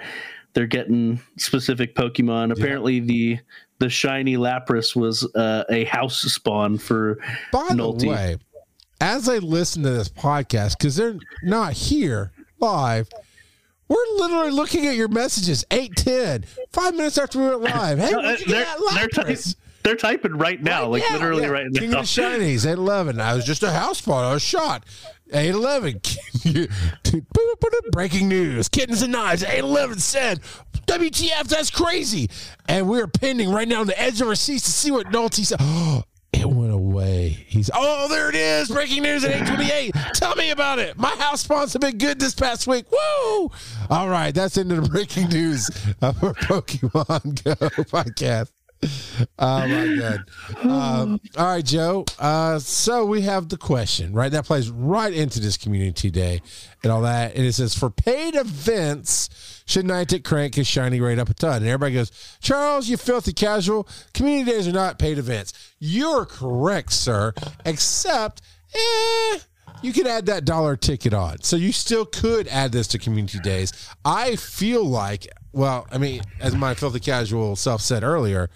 [0.54, 2.52] they're getting specific Pokemon.
[2.52, 3.38] Apparently, the
[3.82, 7.18] the shiny Lapras was uh, a house spawn for
[7.50, 8.36] By the way,
[9.00, 13.08] as I listen to this podcast, because they're not here live,
[13.88, 15.64] we're literally looking at your messages.
[15.72, 17.98] 810, five minutes after we went live.
[17.98, 19.56] Hey, No, where'd you they're, get they're, that ty- Lapras?
[19.82, 21.48] They're typing right now, like Yeah, literally yeah.
[21.48, 22.00] right King now.
[22.00, 23.20] of the Shinies, 811.
[23.20, 24.24] I was just a house spot.
[24.24, 24.84] I was shot.
[25.32, 26.00] 811.
[27.92, 28.68] Breaking news.
[28.68, 29.42] Kittens and knives.
[29.42, 30.40] 811 said,
[30.86, 32.28] WTF, that's crazy.
[32.68, 35.44] And we're pending right now on the edge of our seats to see what Nolte
[35.44, 35.58] said.
[35.60, 37.28] Oh, it went away.
[37.48, 38.68] He's, oh, there it is.
[38.68, 39.94] Breaking news at 828.
[40.14, 40.98] Tell me about it.
[40.98, 42.86] My house have been good this past week.
[42.90, 43.50] Woo!
[43.90, 45.68] All right, that's into the breaking news
[46.00, 48.50] of our Pokemon Go podcast.
[49.38, 50.24] Oh my god!
[50.62, 52.04] Um, all right, Joe.
[52.18, 54.32] Uh, so we have the question, right?
[54.32, 56.42] That plays right into this community day
[56.82, 57.36] and all that.
[57.36, 61.58] And it says, for paid events, should Niantic crank his shiny rate up a ton?
[61.58, 63.88] And everybody goes, Charles, you filthy casual.
[64.14, 65.52] Community days are not paid events.
[65.78, 67.32] You're correct, sir.
[67.64, 68.42] Except,
[68.74, 69.38] eh,
[69.82, 71.40] you could add that dollar ticket on.
[71.42, 73.72] So you still could add this to community days.
[74.04, 78.50] I feel like, well, I mean, as my filthy casual self said earlier,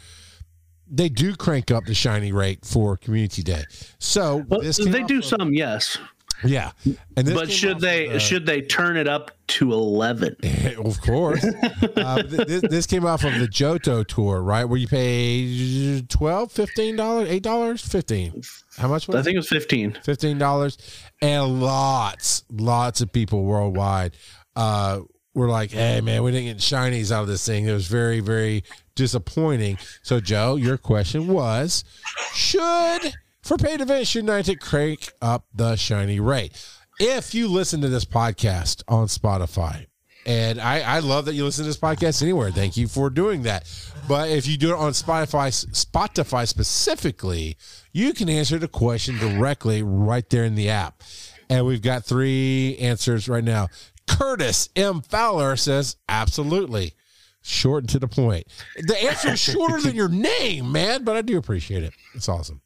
[0.90, 3.64] they do crank up the shiny rate for community day.
[3.98, 5.98] So Well, this they do of- some, yes,
[6.44, 6.72] yeah.
[7.16, 10.36] And this but should they of the- should they turn it up to eleven?
[10.84, 11.44] of course.
[11.96, 14.64] uh, this, this came off of the Johto tour, right?
[14.64, 18.42] Where you pay 12 $15, $8, 15
[18.76, 19.96] How much was I think it was fifteen.
[20.04, 20.76] fifteen dollars,
[21.22, 24.14] and lots, lots of people worldwide
[24.56, 25.00] uh,
[25.42, 28.20] were like, "Hey, man, we didn't get shinies out of this thing." It was very,
[28.20, 29.78] very disappointing.
[30.02, 31.84] So, Joe, your question was,
[32.32, 36.52] should for paid events should Niantic crank up the shiny rate?
[36.98, 39.86] If you listen to this podcast on Spotify,
[40.26, 42.50] and I, I love that you listen to this podcast anywhere.
[42.50, 43.72] Thank you for doing that.
[44.08, 47.56] But if you do it on Spotify, Spotify specifically,
[47.92, 51.04] you can answer the question directly right there in the app.
[51.48, 53.68] And we've got three answers right now.
[54.06, 55.00] Curtis M.
[55.00, 56.94] Fowler says, absolutely.
[57.42, 58.46] Short and to the point.
[58.76, 61.92] The answer is shorter than your name, man, but I do appreciate it.
[62.14, 62.60] It's awesome.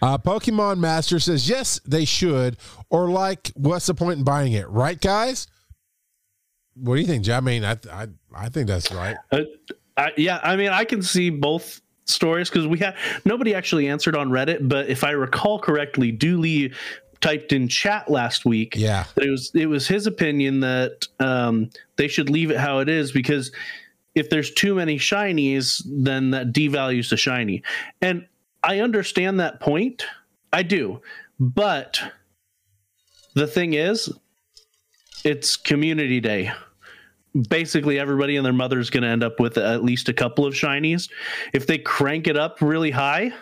[0.00, 2.56] Uh, Pokemon Master says, yes, they should.
[2.88, 4.68] Or like, what's the point in buying it?
[4.68, 5.48] Right, guys?
[6.74, 7.36] What do you think, Joe?
[7.36, 9.16] I mean, I, I, I think that's right.
[9.30, 9.42] Uh,
[9.98, 12.96] I, yeah, I mean, I can see both stories because we had
[13.26, 16.72] nobody actually answered on Reddit, but if I recall correctly, Dooley
[17.22, 19.04] typed in chat last week Yeah.
[19.14, 22.90] that it was it was his opinion that um, they should leave it how it
[22.90, 23.50] is because
[24.14, 27.62] if there's too many shinies, then that devalues the shiny,
[28.02, 28.26] and
[28.62, 30.04] I understand that point.
[30.52, 31.00] I do,
[31.40, 31.98] but
[33.34, 34.12] the thing is,
[35.24, 36.52] it's community day
[37.48, 40.44] basically everybody and their mother is going to end up with at least a couple
[40.44, 41.08] of shinies.
[41.52, 43.32] If they crank it up really high,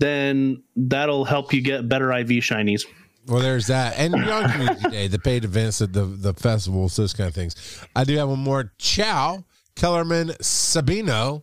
[0.00, 2.84] then that'll help you get better IV shinies.
[3.26, 7.28] Well, there's that, and Community Day, the paid events, at the the festivals, those kind
[7.28, 7.54] of things.
[7.94, 8.72] I do have one more.
[8.78, 9.44] Chow
[9.76, 11.42] Kellerman Sabino,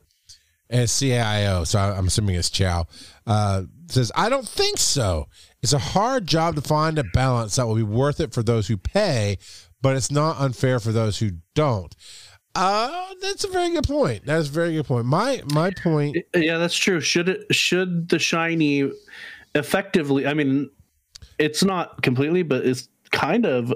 [0.70, 1.66] and CAIO.
[1.66, 2.86] So I'm assuming it's Chow.
[3.26, 5.28] Uh, says I don't think so.
[5.64, 8.68] It's a hard job to find a balance that will be worth it for those
[8.68, 9.38] who pay,
[9.82, 11.96] but it's not unfair for those who don't.
[12.58, 14.26] Uh, that's a very good point.
[14.26, 15.06] That's a very good point.
[15.06, 16.18] My my point.
[16.36, 17.00] Yeah, that's true.
[17.00, 18.92] Should it should the shiny
[19.54, 20.26] effectively?
[20.26, 20.72] I mean,
[21.38, 23.72] it's not completely, but it's kind of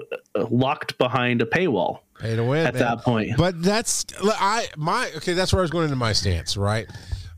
[0.50, 2.00] locked behind a paywall.
[2.18, 2.82] Pay to win at man.
[2.82, 3.36] that point.
[3.36, 5.34] But that's I my okay.
[5.34, 6.56] That's where I was going into my stance.
[6.56, 6.88] Right,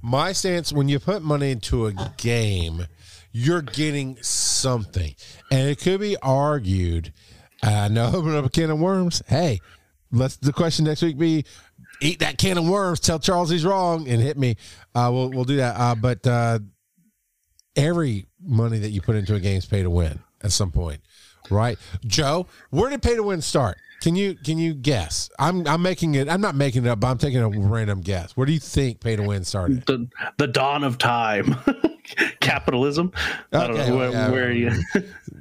[0.01, 2.87] my stance when you put money into a game,
[3.33, 5.15] you're getting something,
[5.51, 7.13] and it could be argued.
[7.63, 9.23] I know open up a can of worms.
[9.27, 9.61] Hey,
[10.15, 11.45] let's the question next week be
[12.01, 14.57] eat that can of worms, tell Charles he's wrong, and hit me.
[14.95, 15.79] Uh, we'll we'll do that.
[15.79, 16.59] Uh, but uh,
[17.77, 21.01] every money that you put into a game is pay to win at some point,
[21.51, 21.79] right?
[22.07, 23.79] Joe, where did pay to win start?
[24.01, 25.31] Can you can you guess?
[25.39, 26.29] I'm I'm making it.
[26.29, 27.01] I'm not making it up.
[27.01, 28.37] But I'm taking a random guess.
[28.37, 29.87] Where do you think pay to win started?
[29.87, 31.57] The the dawn of time.
[32.41, 33.13] Capitalism.
[33.55, 34.71] Okay, I don't know where, yeah, where you.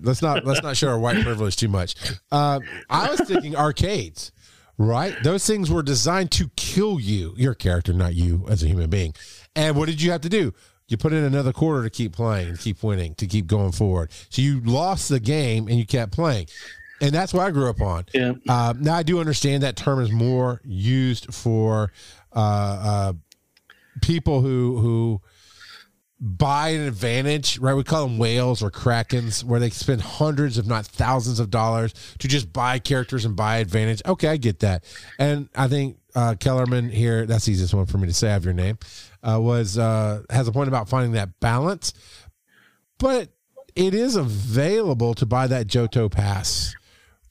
[0.01, 1.95] let's not let's not show our white privilege too much.
[2.31, 4.31] Uh, I was thinking arcades
[4.77, 5.15] right?
[5.23, 9.13] Those things were designed to kill you, your character, not you as a human being.
[9.55, 10.53] And what did you have to do?
[10.87, 14.11] You put in another quarter to keep playing, to keep winning, to keep going forward.
[14.29, 16.47] So you lost the game and you kept playing.
[17.01, 18.05] And that's what I grew up on.
[18.13, 18.33] Yeah.
[18.47, 21.91] Uh, now I do understand that term is more used for
[22.33, 23.13] uh, uh,
[24.01, 25.21] people who who
[26.23, 27.73] buy an advantage, right?
[27.73, 31.93] We call them whales or krakens, where they spend hundreds, if not thousands, of dollars
[32.19, 34.01] to just buy characters and buy advantage.
[34.05, 34.85] Okay, I get that,
[35.19, 37.25] and I think uh, Kellerman here.
[37.25, 38.29] That's the easiest one for me to say.
[38.29, 38.77] I have your name.
[39.21, 41.93] Uh, was uh, has a point about finding that balance,
[42.99, 43.29] but
[43.75, 46.73] it is available to buy that Johto pass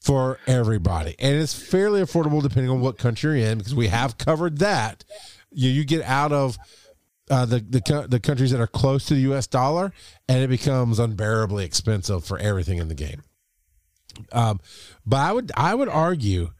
[0.00, 4.18] for everybody, and it's fairly affordable depending on what country you're in because we have
[4.18, 5.04] covered that.
[5.50, 6.58] You you get out of
[7.32, 9.46] uh, the the the countries that are close to the U.S.
[9.46, 9.94] dollar,
[10.28, 13.22] and it becomes unbearably expensive for everything in the game.
[14.32, 14.60] Um,
[15.06, 16.50] but I would I would argue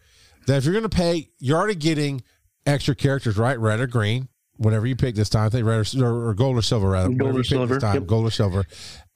[0.47, 2.23] that if you're going to pay, you're already getting
[2.65, 3.59] extra characters, right?
[3.61, 5.45] Red or green, whatever you pick this time.
[5.45, 7.11] I think red or, or gold or silver, rather.
[7.11, 7.79] Gold or silver.
[7.79, 8.07] Time, yep.
[8.07, 8.65] Gold or silver,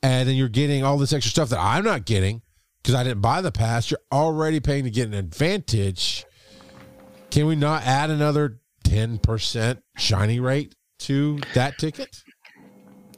[0.02, 2.42] and then you're getting all this extra stuff that I'm not getting
[2.82, 3.90] because I didn't buy the pass.
[3.90, 6.26] You're already paying to get an advantage.
[7.30, 12.22] Can we not add another ten percent shiny rate to that ticket?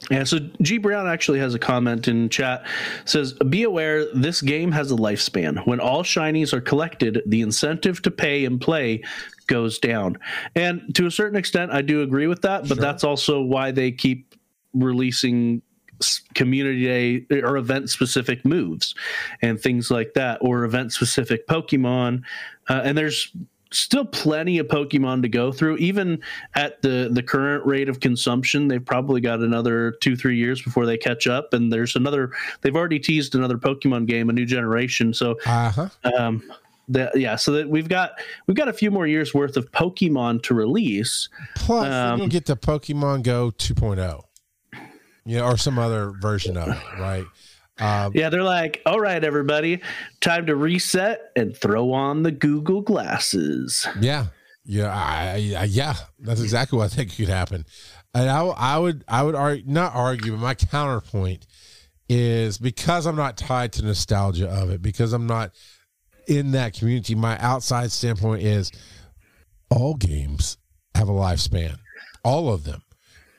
[0.09, 2.65] Yeah, so G Brown actually has a comment in chat
[3.05, 5.65] says be aware this game has a lifespan.
[5.67, 9.03] When all shinies are collected, the incentive to pay and play
[9.47, 10.17] goes down.
[10.55, 12.77] And to a certain extent I do agree with that, but sure.
[12.77, 14.35] that's also why they keep
[14.73, 15.61] releasing
[16.33, 18.95] community day or event specific moves
[19.41, 22.21] and things like that or event specific Pokemon.
[22.69, 23.35] Uh, and there's
[23.71, 25.77] still plenty of Pokemon to go through.
[25.77, 26.21] Even
[26.55, 30.85] at the the current rate of consumption, they've probably got another two three years before
[30.85, 31.53] they catch up.
[31.53, 32.31] And there's another.
[32.61, 35.13] They've already teased another Pokemon game, a new generation.
[35.13, 35.89] So, uh-huh.
[36.17, 36.43] um,
[36.87, 38.13] the, yeah, so that we've got
[38.47, 41.29] we've got a few more years worth of Pokemon to release.
[41.55, 44.23] Plus, um, you'll get the Pokemon Go 2.0,
[45.25, 47.25] you know, or some other version of it, right?
[47.79, 49.81] Um, yeah, they're like, all right, everybody,
[50.21, 53.87] time to reset and throw on the Google glasses.
[53.99, 54.27] Yeah,
[54.65, 55.95] yeah, I, I, yeah.
[56.19, 57.65] That's exactly what I think could happen.
[58.13, 61.45] And I, I would, I would argue, not argue, but my counterpoint
[62.09, 65.51] is because I'm not tied to nostalgia of it, because I'm not
[66.27, 67.15] in that community.
[67.15, 68.71] My outside standpoint is
[69.69, 70.57] all games
[70.95, 71.77] have a lifespan,
[72.23, 72.81] all of them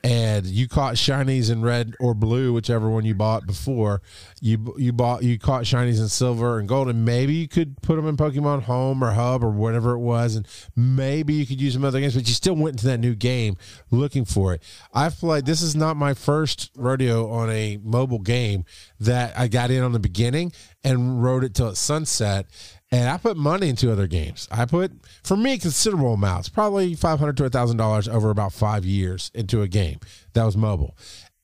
[0.03, 4.01] and you caught shinies in red or blue, whichever one you bought before.
[4.41, 7.95] You you bought you caught shinies in silver and gold, and maybe you could put
[7.95, 11.73] them in Pokemon Home or Hub or whatever it was, and maybe you could use
[11.73, 12.15] them other games.
[12.15, 13.57] But you still went into that new game
[13.91, 14.63] looking for it.
[14.93, 15.45] I've played.
[15.45, 18.65] This is not my first rodeo on a mobile game
[18.99, 20.51] that I got in on the beginning
[20.83, 22.47] and rode it till it sunset
[22.91, 24.47] and I put money into other games.
[24.51, 24.91] I put,
[25.23, 29.61] for me, considerable amounts, probably five hundred to thousand dollars over about five years into
[29.61, 29.99] a game
[30.33, 30.97] that was mobile.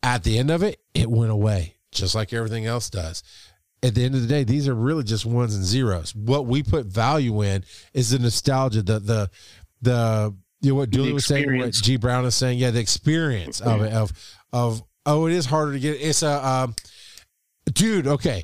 [0.03, 3.23] At the end of it, it went away, just like everything else does.
[3.81, 6.13] At the end of the day, these are really just ones and zeros.
[6.15, 9.29] What we put value in is the nostalgia, the the
[9.81, 13.62] the you know what Julie was saying, what G Brown is saying, yeah, the experience
[13.62, 14.12] of it, of
[14.51, 16.01] of oh, it is harder to get.
[16.01, 16.75] It's a um,
[17.71, 18.07] dude.
[18.07, 18.43] Okay,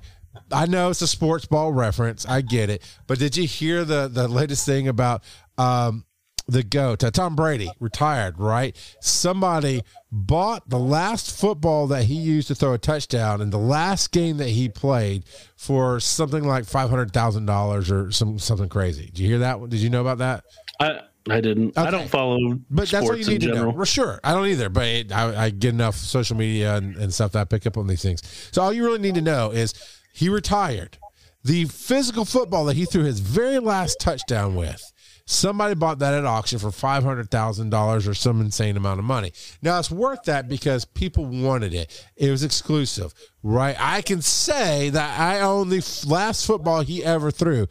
[0.51, 2.25] I know it's a sports ball reference.
[2.25, 2.81] I get it.
[3.07, 5.23] But did you hear the the latest thing about
[5.57, 6.05] um,
[6.47, 8.75] the GOAT, uh, Tom Brady, retired, right?
[8.99, 14.11] Somebody bought the last football that he used to throw a touchdown in the last
[14.11, 15.23] game that he played
[15.55, 19.05] for something like $500,000 or some something crazy.
[19.05, 19.69] Did you hear that?
[19.69, 20.43] Did you know about that?
[20.79, 21.77] I, I didn't.
[21.77, 21.87] Okay.
[21.87, 23.69] I don't follow, but that's what you need to know.
[23.69, 24.67] Well, sure, I don't either.
[24.67, 27.77] But it, I, I, get enough social media and, and stuff that I pick up
[27.77, 28.21] on these things.
[28.51, 29.73] So all you really need to know is
[30.13, 30.97] he retired.
[31.43, 34.93] The physical football that he threw his very last touchdown with
[35.25, 39.05] Somebody bought that at auction for five hundred thousand dollars or some insane amount of
[39.05, 39.31] money.
[39.61, 42.05] Now it's worth that because people wanted it.
[42.17, 43.75] It was exclusive, right?
[43.79, 47.67] I can say that I own the last football he ever threw.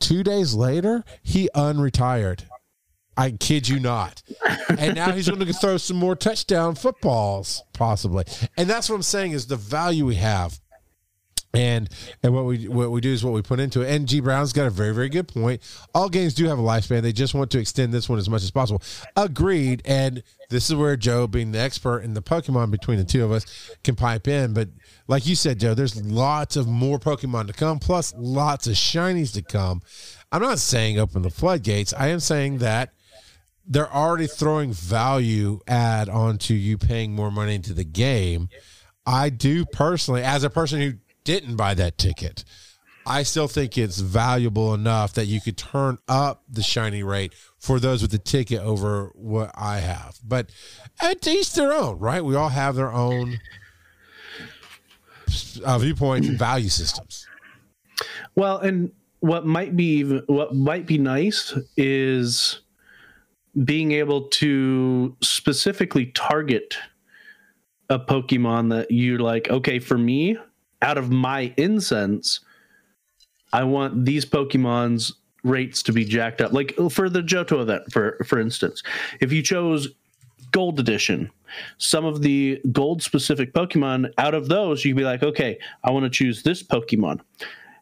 [0.00, 2.44] Two days later, he unretired.
[3.16, 4.22] I kid you not.
[4.68, 8.24] And now he's going to throw some more touchdown footballs, possibly.
[8.56, 10.58] And that's what I'm saying is the value we have
[11.54, 11.88] and
[12.22, 13.90] and what we what we do is what we put into it.
[13.90, 15.62] And G Brown's got a very very good point.
[15.94, 17.02] All games do have a lifespan.
[17.02, 18.82] They just want to extend this one as much as possible.
[19.16, 19.82] Agreed.
[19.84, 23.32] And this is where Joe, being the expert in the Pokemon between the two of
[23.32, 24.54] us, can pipe in.
[24.54, 24.68] But
[25.08, 29.32] like you said, Joe, there's lots of more Pokemon to come, plus lots of shinies
[29.34, 29.82] to come.
[30.30, 31.92] I'm not saying open the floodgates.
[31.92, 32.92] I am saying that
[33.66, 38.48] they're already throwing value add onto you paying more money into the game.
[39.04, 40.92] I do personally, as a person who
[41.24, 42.44] didn't buy that ticket,
[43.04, 47.80] I still think it's valuable enough that you could turn up the shiny rate for
[47.80, 50.18] those with the ticket over what I have.
[50.24, 50.50] But
[51.00, 52.24] at each their own, right?
[52.24, 53.38] We all have their own
[55.64, 57.26] uh, viewpoint and value systems.
[58.34, 62.60] Well, and what might be what might be nice is
[63.64, 66.76] being able to specifically target
[67.90, 70.36] a Pokemon that you're like, okay, for me,
[70.82, 72.40] out of my incense,
[73.52, 75.14] I want these Pokemon's
[75.44, 76.52] rates to be jacked up.
[76.52, 78.82] Like for the Johto event, for for instance,
[79.20, 79.88] if you chose
[80.52, 81.30] Gold Edition,
[81.78, 85.90] some of the gold specific Pokemon out of those, you would be like, okay, I
[85.90, 87.20] want to choose this Pokemon.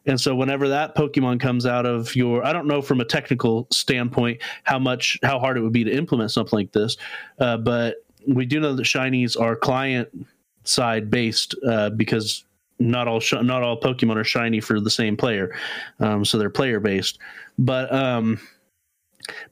[0.05, 3.67] And so whenever that Pokemon comes out of your, I don't know from a technical
[3.71, 6.97] standpoint how much, how hard it would be to implement something like this,
[7.39, 10.09] uh, but we do know that shinies are client
[10.63, 12.45] side based uh, because
[12.81, 15.55] not all sh- not all Pokemon are shiny for the same player,
[15.99, 17.19] um, so they're player based.
[17.57, 18.39] But um,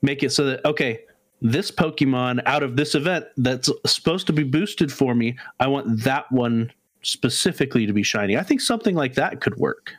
[0.02, 1.02] make it so that okay,
[1.42, 6.04] this Pokemon out of this event that's supposed to be boosted for me, I want
[6.04, 8.38] that one specifically to be shiny.
[8.38, 9.94] I think something like that could work.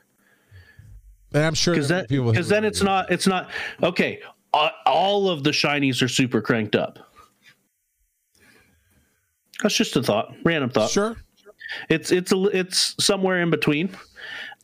[1.32, 3.50] And I'm sure because because then it's not it's not
[3.82, 4.20] okay.
[4.52, 6.98] All of the shinies are super cranked up.
[9.62, 10.90] That's just a thought, random thought.
[10.90, 11.16] Sure,
[11.88, 13.90] it's it's a, it's somewhere in between,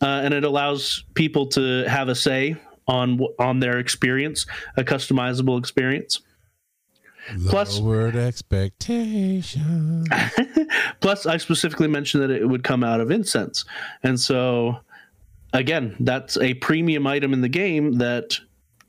[0.00, 5.58] uh, and it allows people to have a say on on their experience, a customizable
[5.58, 6.20] experience.
[7.48, 10.06] Plus, word expectation.
[11.00, 13.64] Plus, I specifically mentioned that it would come out of incense,
[14.02, 14.80] and so
[15.52, 18.38] again, that's a premium item in the game that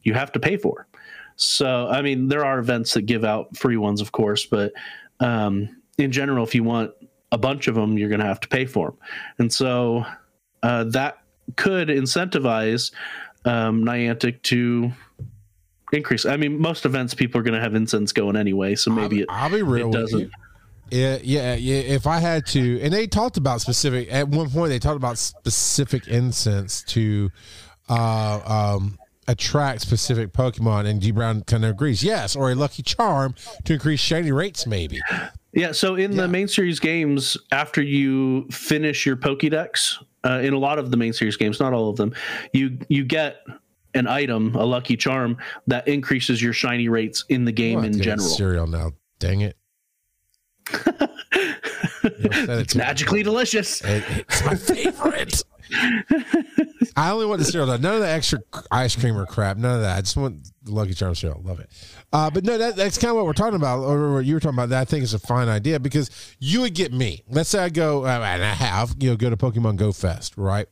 [0.03, 0.87] you have to pay for.
[1.35, 4.73] So, I mean, there are events that give out free ones, of course, but
[5.19, 6.91] um, in general, if you want
[7.31, 8.97] a bunch of them, you're going to have to pay for them.
[9.39, 10.05] And so
[10.63, 11.19] uh, that
[11.55, 12.91] could incentivize
[13.45, 14.91] um, Niantic to
[15.91, 16.25] increase.
[16.25, 19.37] I mean, most events people are going to have incense going anyway, so maybe I'll,
[19.37, 20.31] it, I'll be real it doesn't.
[20.89, 21.79] Yeah, yeah, yeah.
[21.79, 25.17] If I had to, and they talked about specific at one point, they talked about
[25.17, 27.29] specific incense to
[27.89, 32.03] uh, um, attract specific Pokemon, and G Brown kind of agrees.
[32.03, 33.35] Yes, or a lucky charm
[33.65, 35.01] to increase shiny rates, maybe.
[35.53, 36.23] Yeah, so in yeah.
[36.23, 40.97] the main series games, after you finish your Pokédex, uh, in a lot of the
[40.97, 42.13] main series games, not all of them,
[42.53, 43.37] you you get
[43.93, 48.27] an item, a lucky charm that increases your shiny rates in the game in general.
[48.27, 49.57] Cereal now, dang it!
[52.03, 53.81] it's magically delicious.
[53.81, 55.43] It, it's my favorite.
[56.95, 57.67] I only want the cereal.
[57.77, 58.39] None of the extra
[58.71, 59.57] ice cream or crap.
[59.57, 59.97] None of that.
[59.97, 61.41] I just want the Lucky Charm cereal.
[61.43, 61.69] Love it.
[62.11, 64.39] Uh, but no, that, that's kind of what we're talking about, or what you were
[64.39, 64.69] talking about.
[64.69, 66.09] That I think is a fine idea because
[66.39, 67.23] you would get me.
[67.29, 70.37] Let's say I go, uh, and I have, you know, go to Pokemon Go Fest,
[70.37, 70.67] right?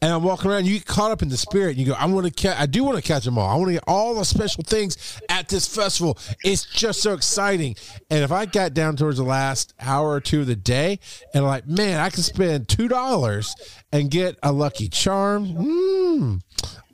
[0.00, 0.66] And I'm walking around.
[0.66, 1.76] You get caught up in the spirit.
[1.76, 2.58] You go, I want to catch.
[2.58, 3.48] I do want to catch them all.
[3.48, 6.18] I want to get all the special things at this festival.
[6.44, 7.76] It's just so exciting.
[8.10, 10.98] And if I got down towards the last hour or two of the day,
[11.34, 13.54] and like, man, I can spend two dollars
[13.92, 16.42] and get a lucky charm, mm,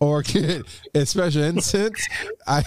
[0.01, 2.07] or get a special incense.
[2.47, 2.63] I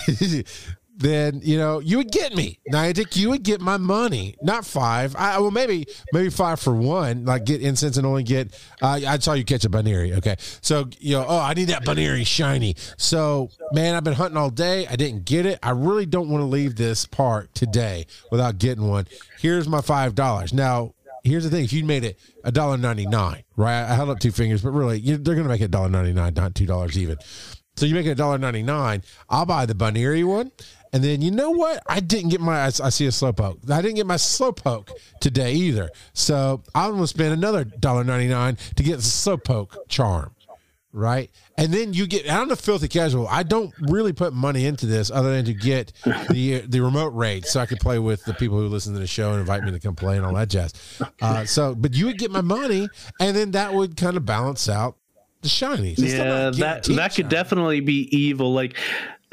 [1.01, 2.59] then you know you would get me.
[2.71, 5.15] Niantic, you would get my money, not five.
[5.15, 8.53] I well maybe maybe five for one, like get incense and only get.
[8.81, 10.13] Uh, I saw you catch a Buneary.
[10.13, 12.75] Okay, so you know, oh, I need that Buneary shiny.
[12.97, 14.87] So man, I've been hunting all day.
[14.87, 15.59] I didn't get it.
[15.63, 19.07] I really don't want to leave this park today without getting one.
[19.39, 20.53] Here's my five dollars.
[20.53, 20.93] Now
[21.23, 23.83] here's the thing: if you made it a dollar ninety nine, right?
[23.83, 25.89] I held up two fingers, but really, you, they're going to make it a dollar
[25.89, 27.17] ninety nine, not two dollars even.
[27.77, 29.03] So you make it a dollar ninety nine.
[29.29, 30.51] I'll buy the Buneary one,
[30.93, 31.81] and then you know what?
[31.87, 32.61] I didn't get my.
[32.61, 33.69] I, I see a slowpoke.
[33.69, 34.89] I didn't get my slowpoke
[35.19, 35.89] today either.
[36.13, 40.35] So I'm going to spend another dollar ninety nine to get the slowpoke charm
[40.93, 41.31] right?
[41.57, 43.27] And then you get I'm a filthy casual.
[43.27, 45.93] I don't really put money into this other than to get
[46.29, 49.07] the the remote raid so I could play with the people who listen to the
[49.07, 50.73] show and invite me to come play and all that jazz.
[51.21, 52.89] Uh, so, but you would get my money,
[53.19, 54.97] and then that would kind of balance out
[55.41, 55.99] the shinies.
[55.99, 58.53] It's yeah, that that could definitely be evil.
[58.53, 58.77] Like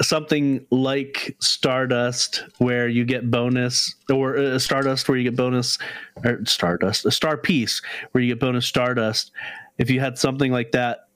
[0.01, 5.77] something like Stardust, where you get bonus, or uh, Stardust, where you get bonus,
[6.23, 7.81] or Stardust, a star piece,
[8.11, 9.31] where you get bonus Stardust.
[9.77, 11.07] If you had something like that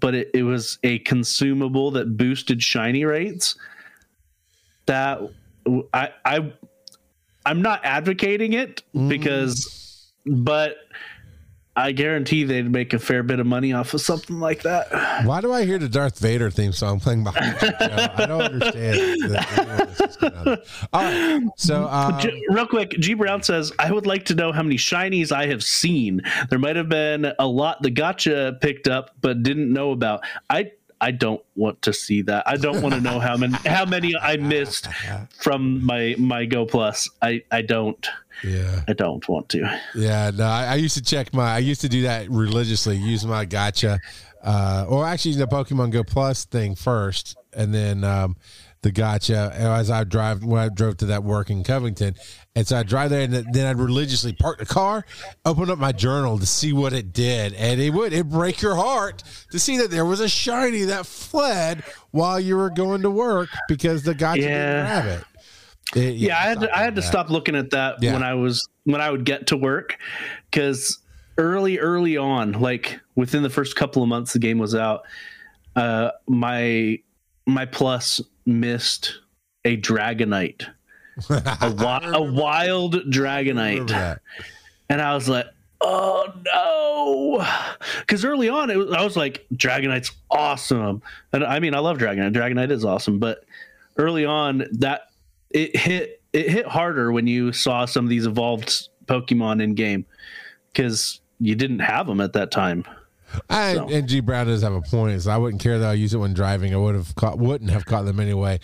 [0.00, 3.56] but it, it was a consumable that boosted shiny rates.
[4.86, 5.20] That
[5.92, 6.52] I I
[7.46, 9.08] I'm not advocating it mm.
[9.08, 10.78] because, but
[11.76, 15.24] I guarantee they'd make a fair bit of money off of something like that.
[15.24, 17.68] Why do I hear the Darth Vader theme song playing behind me?
[17.80, 19.36] I don't understand.
[20.92, 21.42] All right.
[21.56, 25.30] So, um, real quick, G Brown says, I would like to know how many shinies
[25.30, 26.22] I have seen.
[26.50, 30.24] There might have been a lot the Go-tcha picked up, but didn't know about.
[30.48, 32.46] I I don't want to see that.
[32.46, 34.88] I don't want to know how many how many I missed
[35.38, 37.08] from my my Go Plus.
[37.22, 38.08] I I don't.
[38.42, 38.82] Yeah.
[38.88, 39.80] I don't want to.
[39.94, 43.26] Yeah, no, I, I, used to check my I used to do that religiously, use
[43.26, 43.98] my Go-tcha.
[44.42, 48.36] Uh or actually the Pokemon Go Plus thing first and then um
[48.82, 52.14] the Go-tcha as I drive when I drove to that work in Covington.
[52.54, 55.04] And so I drive there and then I'd religiously park the car,
[55.44, 57.52] open up my journal to see what it did.
[57.54, 61.04] And it would, it break your heart to see that there was a shiny that
[61.06, 64.42] fled while you were going to work because the Go-tcha yeah.
[64.42, 65.24] didn't have it.
[65.96, 68.14] it yeah, I had to, I had to stop looking at that yeah.
[68.14, 69.98] when I was when I would get to work
[70.50, 70.98] because
[71.36, 75.02] early early on, like within the first couple of months the game was out,
[75.76, 76.98] uh, my
[77.46, 78.20] my plus
[78.50, 79.18] missed
[79.64, 80.66] a Dragonite,
[81.28, 84.18] a, wi- a wild Dragonite,
[84.88, 85.46] and I was like,
[85.80, 87.46] "Oh no!"
[88.00, 91.98] Because early on, it was, I was like, "Dragonite's awesome," and I mean, I love
[91.98, 92.34] Dragonite.
[92.34, 93.44] Dragonite is awesome, but
[93.96, 95.10] early on, that
[95.50, 100.06] it hit it hit harder when you saw some of these evolved Pokemon in game
[100.72, 102.84] because you didn't have them at that time.
[103.48, 103.88] I, so.
[103.88, 105.22] And G Brown does have a point.
[105.22, 106.74] So I wouldn't care that I use it when driving.
[106.74, 108.60] I would have caught, wouldn't have caught them anyway.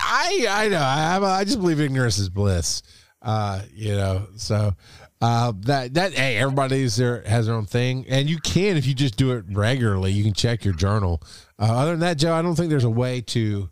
[0.00, 0.78] I I know.
[0.78, 2.82] I I just believe ignorance is bliss.
[3.22, 4.26] Uh, you know.
[4.36, 4.72] So
[5.20, 8.94] uh, that that hey, everybody's there has their own thing, and you can if you
[8.94, 10.12] just do it regularly.
[10.12, 11.22] You can check your journal.
[11.58, 13.70] Uh, other than that, Joe, I don't think there's a way to.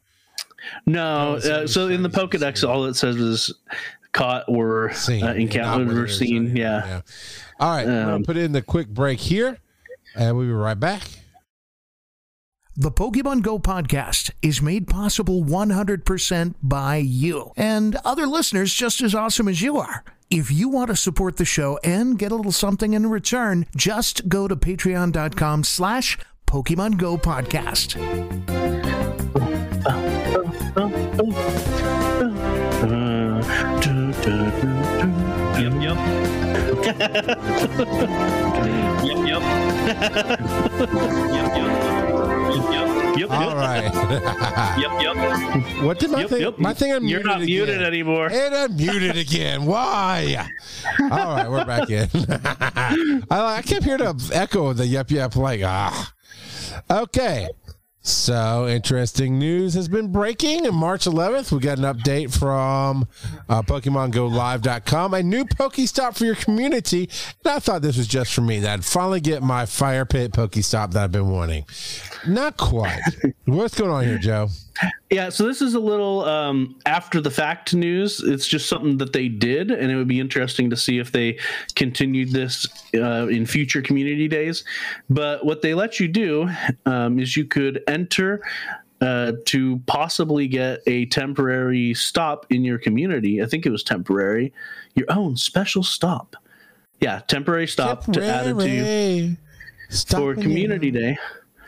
[0.86, 3.52] No, uh, so in the Pokedex, all it says is
[4.12, 6.56] caught or seen, uh, encountered or seen.
[6.56, 6.86] Yeah.
[6.86, 7.00] yeah.
[7.58, 9.58] All right, um, put in the quick break here.
[10.14, 11.02] And we'll be right back.
[12.74, 19.14] The Pokemon Go podcast is made possible 100% by you and other listeners just as
[19.14, 20.04] awesome as you are.
[20.30, 24.30] If you want to support the show and get a little something in return, just
[24.30, 27.98] go to patreon.com slash Pokemon Go podcast.
[33.62, 33.74] yep,
[35.80, 35.96] yep.
[39.04, 39.42] yep, yep.
[43.14, 43.84] Yep, All right.
[44.80, 45.16] yep, yep.
[45.84, 46.40] What did my yep, thing?
[46.40, 46.58] Yep.
[46.58, 47.46] My thing unmuted You're not again.
[47.46, 48.30] muted anymore.
[48.32, 49.66] And I'm muted again.
[49.66, 50.48] Why?
[50.98, 52.08] All right, we're back in.
[53.30, 55.36] I, I kept hearing the echo of the yep, yep.
[55.36, 56.12] Like ah.
[56.90, 57.48] Okay.
[58.04, 60.66] So, interesting news has been breaking.
[60.66, 63.06] On March 11th, we got an update from
[63.48, 65.14] uh, PokemonGoLive.com.
[65.14, 67.08] A new Pokestop for your community.
[67.44, 68.58] And I thought this was just for me.
[68.58, 71.64] That I'd finally get my Fire Pit Pokestop that I've been wanting.
[72.26, 73.00] Not quite.
[73.44, 74.48] What's going on here, Joe?
[75.10, 78.22] Yeah, so this is a little um, after the fact news.
[78.22, 81.38] It's just something that they did, and it would be interesting to see if they
[81.74, 84.64] continued this uh, in future community days.
[85.10, 86.48] But what they let you do
[86.86, 88.42] um, is you could enter
[89.00, 93.42] uh, to possibly get a temporary stop in your community.
[93.42, 94.52] I think it was temporary,
[94.94, 96.36] your own special stop.
[97.00, 98.28] Yeah, temporary stop temporary.
[98.28, 99.36] to add it to you
[100.08, 101.18] for community day.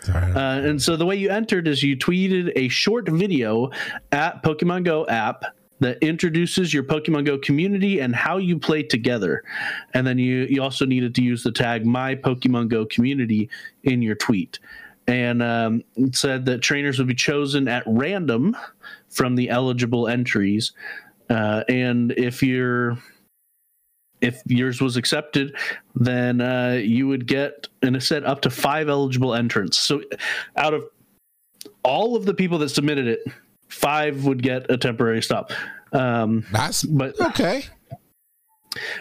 [0.08, 3.70] Uh, and so the way you entered is you tweeted a short video
[4.12, 5.44] at Pokemon Go app
[5.80, 9.42] that introduces your Pokemon Go community and how you play together.
[9.92, 13.50] And then you you also needed to use the tag my Pokemon Go community
[13.82, 14.58] in your tweet.
[15.06, 18.56] And um, it said that trainers would be chosen at random
[19.10, 20.72] from the eligible entries.
[21.28, 22.98] Uh, and if you're
[24.24, 25.54] if yours was accepted,
[25.94, 29.78] then uh, you would get, and it said up to five eligible entrants.
[29.78, 30.02] So
[30.56, 30.84] out of
[31.82, 33.20] all of the people that submitted it,
[33.68, 35.52] five would get a temporary stop.
[35.92, 37.66] Um, That's but okay.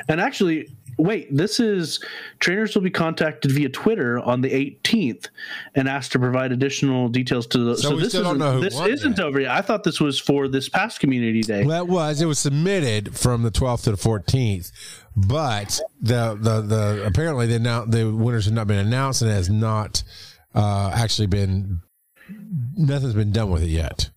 [0.09, 2.03] and actually, wait, this is
[2.39, 5.27] trainers will be contacted via Twitter on the 18th
[5.75, 7.77] and asked to provide additional details to the.
[7.77, 9.25] So we this isn't- this isn't yet.
[9.25, 9.51] over yet.
[9.51, 11.63] I thought this was for this past community day.
[11.63, 14.71] Well, that was it was submitted from the 12th to the 14th,
[15.15, 19.49] but the the the apparently the now the winners have not been announced and has
[19.49, 20.03] not
[20.55, 21.81] uh, actually been
[22.75, 24.09] nothing's been done with it yet.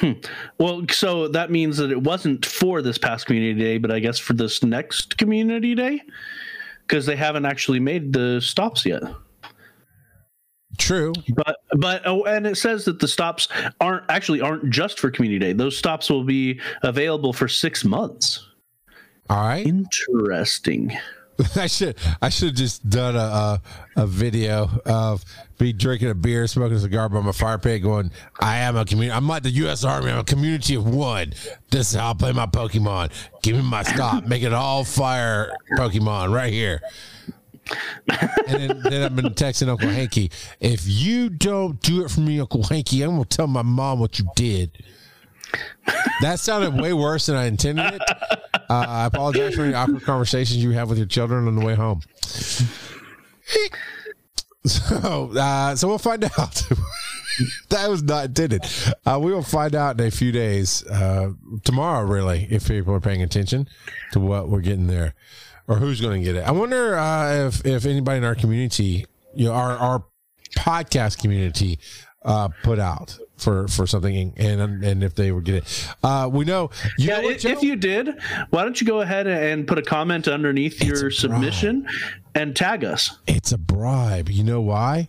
[0.00, 0.12] Hmm.
[0.58, 4.18] Well, so that means that it wasn't for this past community day, but I guess
[4.18, 6.00] for this next community day,
[6.86, 9.02] because they haven't actually made the stops yet.
[10.78, 11.12] True.
[11.34, 13.48] But but oh, and it says that the stops
[13.80, 15.52] aren't actually aren't just for community day.
[15.52, 18.48] Those stops will be available for six months.
[19.28, 19.66] All right.
[19.66, 20.96] Interesting.
[21.56, 23.62] I should I should have just done a, a
[23.96, 25.24] a video of
[25.58, 28.10] me drinking a beer, smoking a cigar by my fire pit, going,
[28.40, 29.16] "I am a community.
[29.16, 29.84] I'm like the U.S.
[29.84, 30.10] Army.
[30.10, 31.32] I'm a community of one.
[31.70, 33.12] This is how I play my Pokemon.
[33.42, 34.24] Give me my stop.
[34.24, 36.80] Make it all fire Pokemon right here."
[38.48, 40.30] and then, then I've been texting Uncle Hanky.
[40.58, 44.18] If you don't do it for me, Uncle Hanky, I'm gonna tell my mom what
[44.18, 44.82] you did.
[46.20, 48.02] That sounded way worse than I intended it.
[48.70, 51.74] Uh, I apologize for any awkward conversations you have with your children on the way
[51.74, 52.02] home.
[54.64, 56.62] So, uh, so we'll find out.
[57.70, 58.64] that was not intended.
[59.06, 61.30] Uh, we will find out in a few days, uh,
[61.64, 63.68] tomorrow, really, if people are paying attention
[64.12, 65.14] to what we're getting there
[65.66, 66.46] or who's going to get it.
[66.46, 70.04] I wonder uh, if if anybody in our community, you know, our our
[70.56, 71.78] podcast community,
[72.22, 75.88] uh, put out for for something, and and if they would get it.
[76.02, 76.70] Uh, we know.
[76.98, 78.10] You Yeah, know what, if, you did,
[78.50, 81.86] why don't you go ahead and put a comment underneath your submission
[82.34, 83.18] and tag us?
[83.26, 84.28] It's a bribe.
[84.28, 85.08] You know why?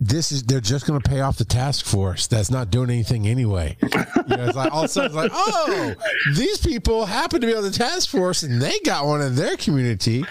[0.00, 3.26] This is they're just going to pay off the task force that's not doing anything
[3.26, 3.76] anyway.
[3.82, 3.88] You
[4.36, 5.94] know, it's like all of a sudden, it's like, oh,
[6.36, 9.56] these people happen to be on the task force and they got one in their
[9.56, 10.24] community.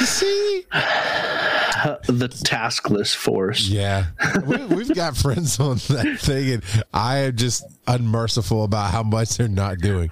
[0.00, 0.64] You see?
[2.06, 3.68] The taskless force.
[3.68, 4.06] Yeah,
[4.46, 6.62] we, we've got friends on that thing, and
[6.94, 10.10] I am just unmerciful about how much they're not doing.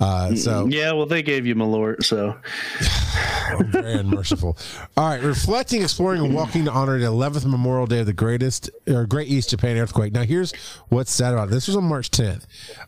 [0.00, 2.36] Uh, so Yeah, well, they gave you Malort, so
[3.56, 4.56] I'm very unmerciful.
[4.96, 8.70] All right, reflecting, exploring, and walking to honor the 11th Memorial Day of the greatest
[8.88, 10.12] or Great East Japan earthquake.
[10.12, 10.52] Now, here's
[10.88, 11.50] what's sad about it.
[11.52, 11.68] this.
[11.68, 12.46] Was on March 10th.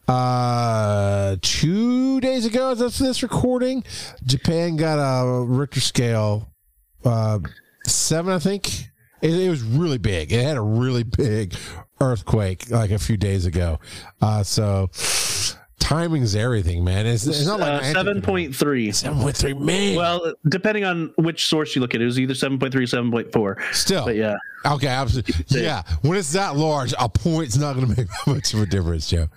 [0.09, 3.85] Uh, two days ago, as of this recording,
[4.25, 6.34] Japan got a Richter scale
[7.05, 7.39] uh,
[7.87, 8.89] seven, I think.
[9.23, 10.33] It, it was really big.
[10.33, 11.55] It had a really big
[12.01, 13.79] earthquake like a few days ago.
[14.21, 14.91] Uh, so
[15.79, 17.07] timing's everything, man.
[17.07, 18.91] It's, it's not like uh, seven point three.
[18.93, 19.97] Seven point three, man.
[19.97, 23.11] Well, depending on which source you look at, it was either seven point three, seven
[23.11, 23.63] point four.
[23.73, 24.37] Still, But yeah,
[24.67, 25.35] Okay, absolutely.
[25.63, 28.67] Yeah, when it's that large, a point's not going to make that much of a
[28.67, 29.29] difference, Joe.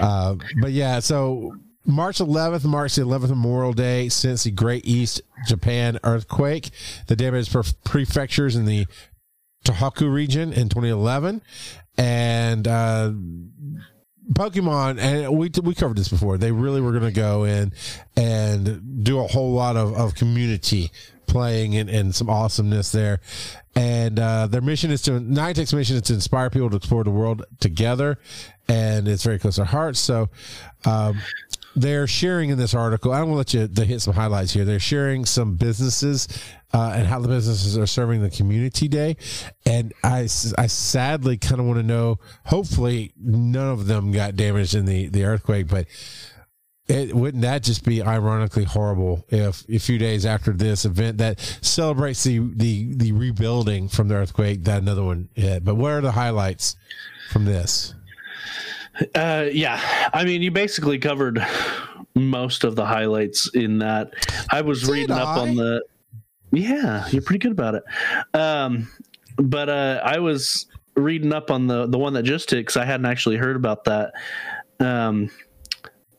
[0.00, 1.54] Uh, but yeah, so
[1.84, 6.70] March 11th marks the 11th Memorial Day since the Great East Japan earthquake.
[7.08, 7.54] The damaged
[7.84, 8.86] prefectures in the
[9.64, 11.42] Tohoku region in 2011,
[11.96, 13.12] and uh,
[14.32, 16.38] Pokemon, and we we covered this before.
[16.38, 17.72] They really were going to go in
[18.16, 20.90] and do a whole lot of, of community
[21.26, 23.20] playing and, and some awesomeness there.
[23.74, 27.10] And uh, their mission is to Niantic's mission is to inspire people to explore the
[27.10, 28.18] world together,
[28.68, 30.00] and it's very close to our hearts.
[30.00, 30.28] So.
[30.84, 31.20] Um,
[31.74, 33.12] they're sharing in this article.
[33.12, 34.64] I'm to let you hit some highlights here.
[34.64, 36.28] They're sharing some businesses
[36.72, 39.16] uh, and how the businesses are serving the community day.
[39.66, 42.18] And I, I sadly kind of want to know.
[42.46, 45.86] Hopefully, none of them got damaged in the the earthquake, but.
[46.88, 51.38] It, wouldn't that just be ironically horrible if a few days after this event that
[51.62, 55.64] celebrates the, the, the rebuilding from the earthquake that another one hit?
[55.64, 56.74] But what are the highlights
[57.30, 57.94] from this?
[59.14, 60.10] Uh, yeah.
[60.12, 61.44] I mean, you basically covered
[62.14, 64.12] most of the highlights in that.
[64.50, 65.84] I was Did reading up on the.
[66.50, 67.84] Yeah, you're pretty good about it.
[68.34, 68.90] Um,
[69.36, 72.84] but uh, I was reading up on the the one that just hit because I
[72.84, 74.12] hadn't actually heard about that.
[74.80, 75.30] Um,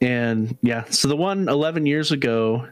[0.02, 2.68] and yeah, so the one 11 years ago,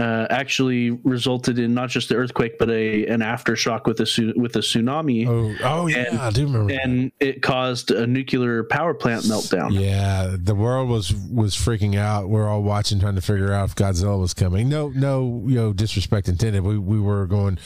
[0.00, 4.56] uh, actually resulted in not just the earthquake but a an aftershock with a with
[4.56, 5.26] a tsunami.
[5.28, 6.72] Oh, oh yeah, And- I do remember.
[6.72, 6.84] that.
[6.84, 9.72] And it caused a nuclear power plant meltdown.
[9.78, 12.28] Yeah, the world was was freaking out.
[12.28, 14.68] We're all watching, trying to figure out if Godzilla was coming.
[14.68, 16.62] No, no, you know, disrespect intended.
[16.62, 17.58] We we were going,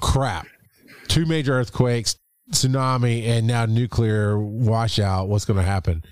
[0.00, 0.46] crap.
[1.08, 2.16] Two major earthquakes,
[2.50, 5.28] tsunami, and now nuclear washout.
[5.28, 6.02] What's going to happen?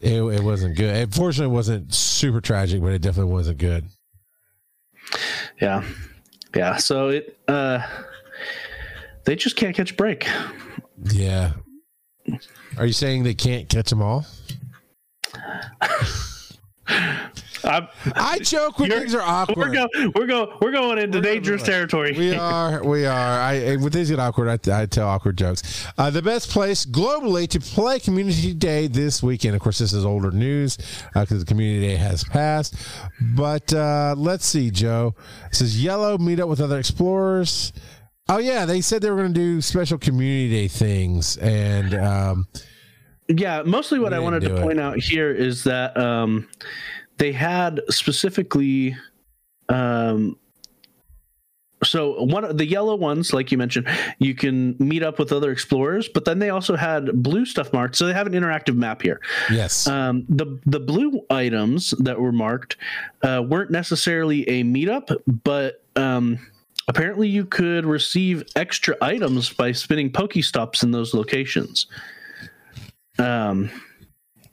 [0.00, 0.94] It, it wasn't good.
[0.94, 3.86] Unfortunately, it wasn't super tragic, but it definitely wasn't good.
[5.60, 5.84] Yeah.
[6.54, 6.76] Yeah.
[6.76, 7.80] So it uh
[9.24, 10.26] they just can't catch a break.
[11.10, 11.52] Yeah.
[12.78, 14.26] Are you saying they can't catch them all?
[17.64, 19.56] I'm, I joke when You're- things are awkward.
[19.58, 22.12] we're going we're going we're going into We're dangerous to- territory.
[22.16, 23.40] We are, we are.
[23.40, 25.86] I when things get awkward, I, I tell awkward jokes.
[25.98, 29.54] Uh, the best place globally to play Community Day this weekend.
[29.54, 30.76] Of course, this is older news
[31.14, 32.74] because the Community Day has passed.
[33.34, 35.14] But uh, let's see, Joe.
[35.50, 37.72] It says yellow meet up with other explorers.
[38.28, 42.48] Oh yeah, they said they were going to do special Community Day things, and um,
[43.28, 44.62] Yeah, mostly what I wanted to it.
[44.62, 46.48] point out here is that um,
[47.18, 48.96] they had specifically.
[49.68, 50.38] Um,
[51.84, 53.86] so one of the yellow ones, like you mentioned,
[54.18, 57.96] you can meet up with other explorers, but then they also had blue stuff marked.
[57.96, 59.20] So they have an interactive map here.
[59.50, 62.76] yes, Um, the the blue items that were marked
[63.22, 65.14] uh, weren't necessarily a meetup,
[65.44, 66.38] but um,
[66.88, 71.86] apparently you could receive extra items by spinning Pokestops in those locations.
[73.18, 73.70] Um,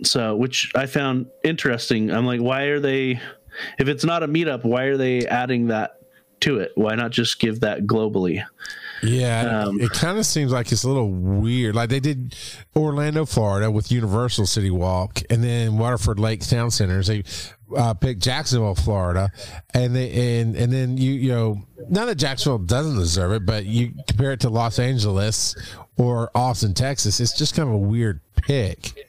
[0.06, 2.12] so which I found interesting.
[2.12, 3.20] I'm like, why are they?
[3.78, 5.98] If it's not a meetup, why are they adding that
[6.42, 6.72] to it?
[6.76, 8.44] Why not just give that globally?
[9.04, 11.76] Yeah, Um, it kind of seems like it's a little weird.
[11.76, 12.36] Like they did
[12.74, 17.08] Orlando, Florida, with Universal City Walk, and then Waterford Lake Town Centers.
[17.08, 17.24] They
[17.76, 19.30] uh, picked Jacksonville, Florida,
[19.74, 21.58] and they and and then you you know
[21.90, 25.54] not that Jacksonville doesn't deserve it, but you compare it to Los Angeles
[25.98, 27.20] or Austin, Texas.
[27.20, 29.06] It's just kind of a weird pick.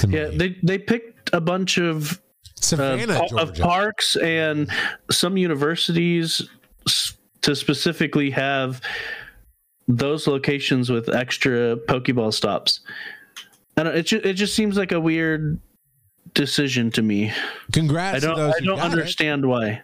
[0.00, 0.18] To me.
[0.18, 2.18] Yeah, they they picked a bunch of uh, of,
[2.56, 4.70] Savannah, pa- of parks and
[5.10, 6.48] some universities
[7.42, 8.80] to specifically have
[9.88, 12.80] those locations with extra Pokeball stops.
[13.76, 15.60] And it ju- it just seems like a weird
[16.32, 17.32] decision to me.
[17.72, 18.92] Congrats I don't those I don't got it.
[18.92, 19.82] understand why.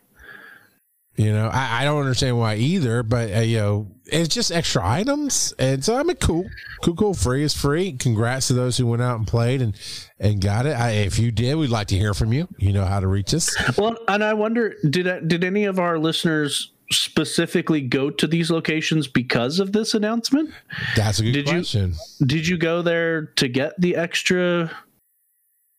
[1.17, 4.87] You know, I, I don't understand why either, but uh, you know, it's just extra
[4.87, 6.49] items, and so I mean, cool,
[6.83, 7.13] cool, cool.
[7.15, 7.93] Free is free.
[7.93, 9.77] Congrats to those who went out and played and
[10.19, 10.71] and got it.
[10.75, 12.49] I, if you did, we'd like to hear from you.
[12.57, 13.55] You know how to reach us.
[13.77, 18.51] Well, and I wonder did I- did any of our listeners specifically go to these
[18.51, 20.51] locations because of this announcement?
[20.97, 21.95] That's a good Did you- question.
[22.25, 24.71] did you go there to get the extra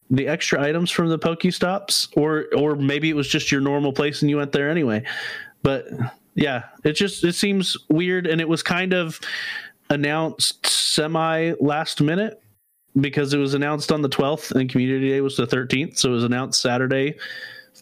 [0.10, 4.22] the extra items from the Pokestops or or maybe it was just your normal place
[4.22, 5.04] and you went there anyway.
[5.64, 5.88] But
[6.36, 9.20] yeah, it just it seems weird and it was kind of
[9.90, 12.42] announced semi last minute
[13.02, 16.14] because it was announced on the 12th and community day was the 13th so it
[16.14, 17.16] was announced Saturday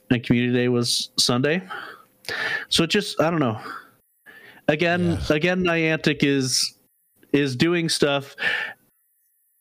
[0.09, 1.61] and community day was Sunday.
[2.69, 3.59] So it just I don't know.
[4.67, 5.35] Again, Yeah.
[5.35, 6.75] again Niantic is
[7.33, 8.35] is doing stuff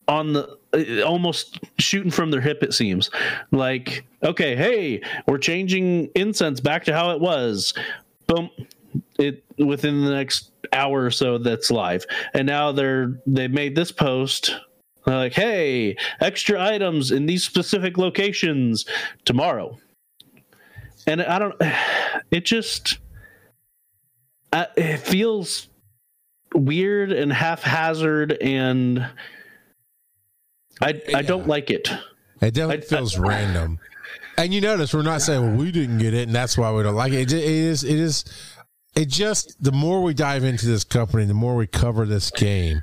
[0.07, 3.09] on the Uh, almost shooting from their hip it seems.
[3.51, 7.73] Like okay hey we're changing incense back to how it was.
[8.27, 8.49] Boom.
[9.19, 12.05] It within the next hour or so that's live.
[12.33, 14.55] And now they're they made this post.
[15.05, 18.85] Like hey extra items in these specific locations
[19.25, 19.77] tomorrow.
[21.07, 21.55] And i don't
[22.31, 22.99] it just
[24.53, 25.67] it feels
[26.53, 29.07] weird and haphazard and
[30.81, 31.89] I I don't like it.
[32.41, 33.79] It definitely I- feels random.
[34.37, 36.83] And you notice we're not saying well, we didn't get it, and that's why we
[36.83, 37.31] don't like it.
[37.31, 37.83] It, it is.
[37.83, 38.25] It is.
[38.95, 42.81] It just the more we dive into this company, the more we cover this game,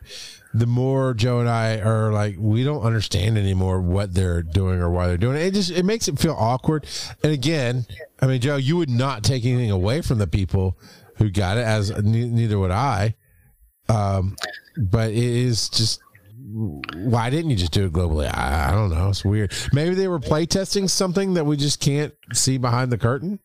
[0.54, 4.90] the more Joe and I are like we don't understand anymore what they're doing or
[4.90, 5.46] why they're doing it.
[5.46, 6.86] It just it makes it feel awkward.
[7.22, 7.86] And again,
[8.20, 10.78] I mean, Joe, you would not take anything away from the people
[11.16, 13.14] who got it, as neither would I.
[13.88, 14.36] Um,
[14.76, 16.00] but it is just
[16.50, 18.30] why didn't you just do it globally?
[18.32, 19.08] I, I don't know.
[19.08, 19.52] It's weird.
[19.72, 23.40] Maybe they were playtesting something that we just can't see behind the curtain.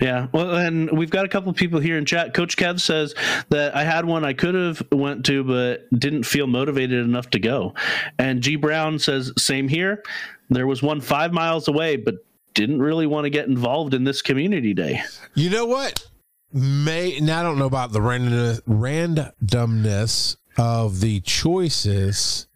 [0.00, 0.26] Yeah.
[0.32, 2.34] Well, and we've got a couple of people here in chat.
[2.34, 3.14] Coach Kev says
[3.50, 7.38] that I had one I could have went to, but didn't feel motivated enough to
[7.38, 7.74] go.
[8.18, 10.02] And G Brown says same here.
[10.50, 12.16] There was one five miles away, but
[12.54, 15.02] didn't really want to get involved in this community day.
[15.34, 16.06] You know what?
[16.52, 22.46] May now I don't know about the randomness, randomness of the choices.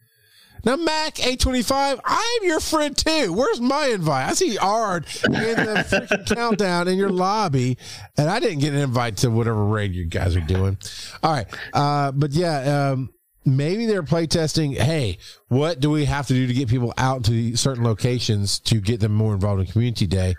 [0.65, 3.33] Now, Mac A25, I am your friend too.
[3.33, 4.29] Where's my invite?
[4.29, 7.79] I see Ard in the freaking countdown in your lobby,
[8.17, 10.77] and I didn't get an invite to whatever raid you guys are doing.
[11.23, 11.47] All right.
[11.73, 13.11] Uh, but yeah, um,
[13.45, 14.77] maybe they're playtesting.
[14.77, 15.19] Hey,
[15.49, 19.01] what do we have to do to get people out to certain locations to get
[19.01, 20.35] them more involved in community day?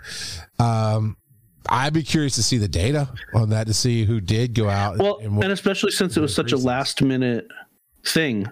[0.58, 1.16] Um,
[1.68, 4.98] I'd be curious to see the data on that to see who did go out.
[4.98, 6.64] Well, and, what, and especially since it was such reasons.
[6.64, 7.48] a last minute
[8.04, 8.48] thing.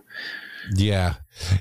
[0.75, 1.15] Yeah.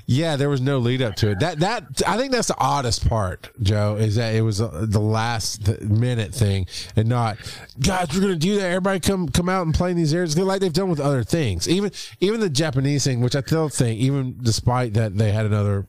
[0.06, 1.40] Yeah, there was no lead up to it.
[1.40, 5.00] That that I think that's the oddest part, Joe, is that it was uh, the
[5.00, 7.38] last minute thing and not
[7.78, 8.64] guys, we're going to do that.
[8.64, 11.68] Everybody come come out and play in these areas like they've done with other things.
[11.68, 15.86] Even even the Japanese thing, which I still think even despite that they had another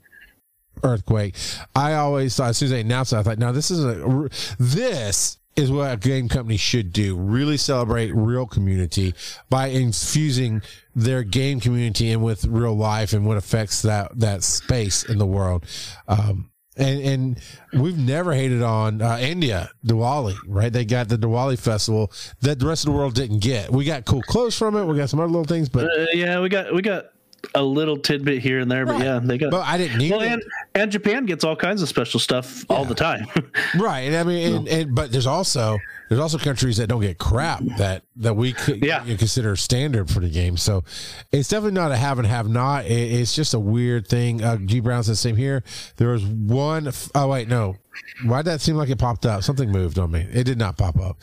[0.84, 1.36] earthquake,
[1.76, 4.30] I always thought as soon as they announced it, I thought, "Now this is a
[4.60, 7.16] this is what a game company should do.
[7.18, 9.14] Really celebrate real community
[9.50, 10.62] by infusing
[10.96, 15.26] their game community in with real life and what affects that that space in the
[15.26, 15.66] world.
[16.08, 17.42] Um, and and
[17.74, 20.72] we've never hated on uh, India Diwali, right?
[20.72, 23.70] They got the Diwali festival that the rest of the world didn't get.
[23.70, 24.86] We got cool clothes from it.
[24.86, 27.08] We got some other little things, but uh, yeah, we got we got
[27.56, 29.52] a little tidbit here and there, but yeah, they got.
[29.52, 30.32] But I didn't need well, it.
[30.32, 30.44] And,
[30.76, 32.76] and Japan gets all kinds of special stuff yeah.
[32.76, 33.28] all the time.
[33.80, 35.78] right, and I mean, and, and, but there's also
[36.10, 39.04] there's also countries that don't get crap that that we could yeah.
[39.04, 40.58] consider standard for the game.
[40.58, 40.84] So
[41.32, 42.86] it's definitely not a have and have not.
[42.86, 44.44] It, it's just a weird thing.
[44.44, 45.64] Uh, G Brown says the same here.
[45.98, 47.76] There was one oh wait, no,
[48.24, 49.44] why did that seem like it popped up?
[49.44, 50.28] Something moved on me.
[50.32, 51.18] It did not pop up.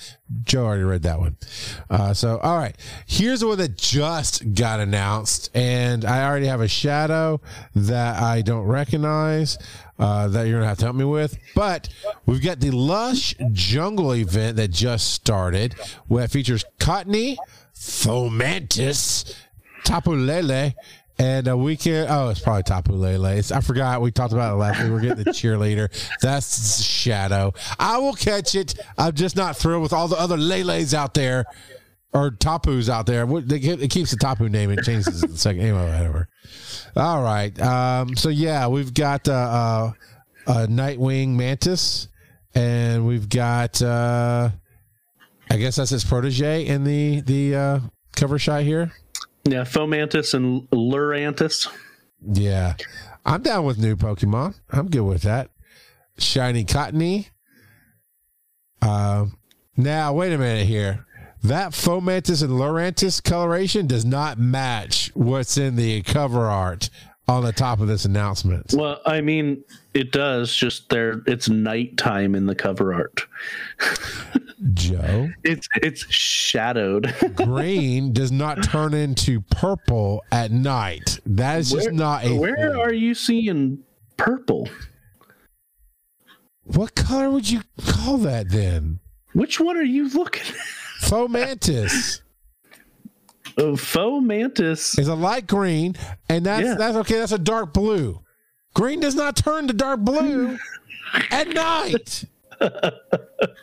[0.44, 1.36] Joe already read that one.
[1.90, 2.76] Uh, so, all right.
[3.06, 7.40] Here's the one that just got announced, and I already have a shadow
[7.74, 9.58] that I don't recognize
[9.98, 11.38] uh, that you're going to have to help me with.
[11.54, 11.88] But
[12.24, 15.74] we've got the Lush Jungle event that just started,
[16.06, 17.36] where features Cottonee,
[17.74, 19.34] Fomantis,
[19.84, 20.16] Tapu
[21.18, 22.06] And we can.
[22.10, 23.38] oh, it's probably Tapu Lele.
[23.38, 24.02] It's, I forgot.
[24.02, 24.92] We talked about it last week.
[24.92, 25.88] We're getting the cheerleader.
[26.20, 27.54] That's Shadow.
[27.78, 28.74] I will catch it.
[28.98, 31.46] I'm just not thrilled with all the other Leles out there
[32.12, 33.26] or Tapus out there.
[33.28, 34.70] It keeps the Tapu name.
[34.70, 35.62] It changes the second.
[35.62, 36.28] Anyway, whatever.
[36.96, 37.58] All right.
[37.60, 39.92] Um, so, yeah, we've got uh, uh,
[40.46, 42.08] a Nightwing Mantis,
[42.54, 44.50] and we've got, uh,
[45.50, 47.80] I guess that's his protege in the, the uh,
[48.14, 48.92] cover shot here.
[49.46, 51.68] Yeah, Fomantis and Lurantis.
[52.20, 52.74] Yeah.
[53.24, 54.58] I'm down with new Pokemon.
[54.70, 55.50] I'm good with that.
[56.18, 57.28] Shiny Cottonee.
[58.82, 59.26] Uh,
[59.76, 61.06] now, wait a minute here.
[61.44, 66.90] That Fomantis and Lurantis coloration does not match what's in the cover art
[67.28, 68.72] on the top of this announcement.
[68.74, 69.64] Well, I mean,
[69.94, 70.54] it does.
[70.54, 73.26] Just there, it's nighttime in the cover art.
[74.74, 77.14] Joe, it's it's shadowed.
[77.34, 81.20] Green does not turn into purple at night.
[81.26, 82.34] That is just where, not a.
[82.34, 82.80] Where thing.
[82.80, 83.82] are you seeing
[84.16, 84.68] purple?
[86.64, 89.00] What color would you call that then?
[89.34, 90.54] Which one are you looking at?
[91.02, 92.22] Fomantis.
[93.58, 95.96] Uh, oh, Fomantis is a light green,
[96.28, 96.74] and that's yeah.
[96.74, 97.18] that's okay.
[97.18, 98.20] That's a dark blue.
[98.74, 100.58] Green does not turn to dark blue
[101.30, 102.24] at night.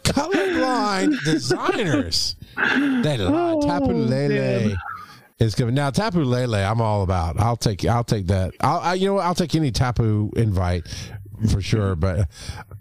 [0.04, 2.36] Colorblind designers.
[2.56, 3.52] They lie.
[3.52, 4.76] Oh, Tapu Lele
[5.40, 5.74] is good.
[5.74, 7.40] Now Tapu Lele, I'm all about.
[7.40, 7.86] I'll take.
[7.86, 8.54] I'll take that.
[8.62, 8.80] I'll.
[8.80, 9.26] I, you know what?
[9.26, 10.88] I'll take any Tapu invite
[11.50, 11.96] for sure.
[11.96, 12.28] But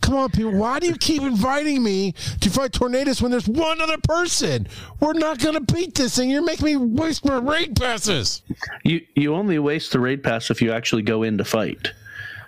[0.00, 3.80] come on, people, why do you keep inviting me to fight Tornadus when there's one
[3.80, 4.66] other person?
[5.00, 6.30] We're not going to beat this thing.
[6.30, 8.42] You're making me waste my raid passes.
[8.84, 11.92] You you only waste the raid pass if you actually go in to fight.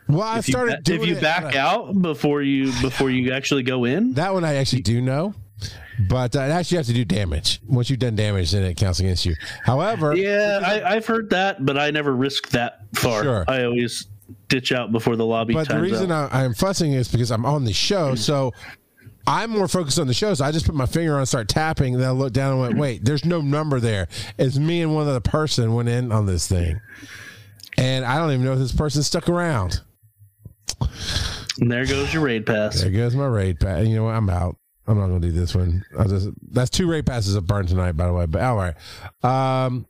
[0.08, 3.84] Well, I if started you, If you back out before you before you actually go
[3.84, 5.34] in, that one I actually do know.
[6.08, 7.60] But uh, actually, you have to do damage.
[7.66, 9.34] Once you've done damage, then it counts against you.
[9.62, 13.22] However, yeah, I, have heard that, but I never risk that far.
[13.22, 13.44] Sure.
[13.46, 14.06] I always
[14.48, 15.54] ditch out before the lobby.
[15.54, 18.52] But the reason I, am fussing is because I'm on the show, so
[19.26, 20.34] I'm more focused on the show.
[20.34, 22.52] So I just put my finger on, and start tapping, and then I look down
[22.52, 24.08] and went, "Wait, there's no number there."
[24.38, 26.80] It's me and one other person went in on this thing,
[27.78, 29.80] and I don't even know if this person stuck around.
[31.60, 32.80] And there goes your raid pass.
[32.80, 33.86] There goes my raid pass.
[33.86, 34.14] You know what?
[34.14, 34.56] I'm out.
[34.86, 35.84] I'm not gonna do this one.
[35.98, 38.26] I just that's two raid passes of burn tonight, by the way.
[38.26, 38.74] But all right.
[39.22, 39.86] Um,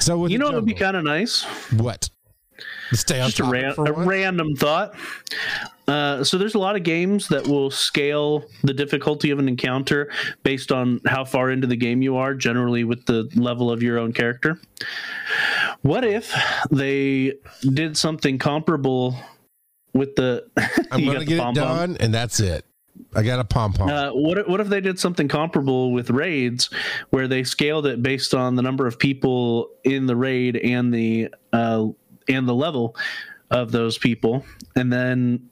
[0.00, 1.44] so you know it would be kind of nice.
[1.72, 2.08] What?
[2.92, 4.94] Stay on Just a, ran- a random thought.
[5.88, 10.10] Uh, so there's a lot of games that will scale the difficulty of an encounter
[10.42, 13.98] based on how far into the game you are, generally with the level of your
[13.98, 14.58] own character.
[15.82, 16.32] What if
[16.70, 19.16] they did something comparable
[19.92, 20.48] with the?
[20.90, 22.64] I'm going to get it done, and that's it.
[23.14, 23.88] I got a pom pom.
[23.88, 26.70] Uh, what what if they did something comparable with raids,
[27.10, 31.28] where they scaled it based on the number of people in the raid and the
[31.52, 31.88] uh,
[32.28, 32.96] and the level.
[33.52, 34.44] of those people.
[34.74, 35.48] And then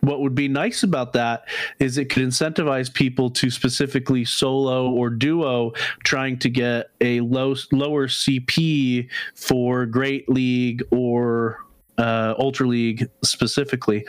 [0.00, 5.10] what would be nice about that is it could incentivize people to specifically solo or
[5.10, 5.72] duo
[6.04, 11.64] trying to get a low lower CP for Great League or
[11.98, 14.06] uh, Ultra League specifically.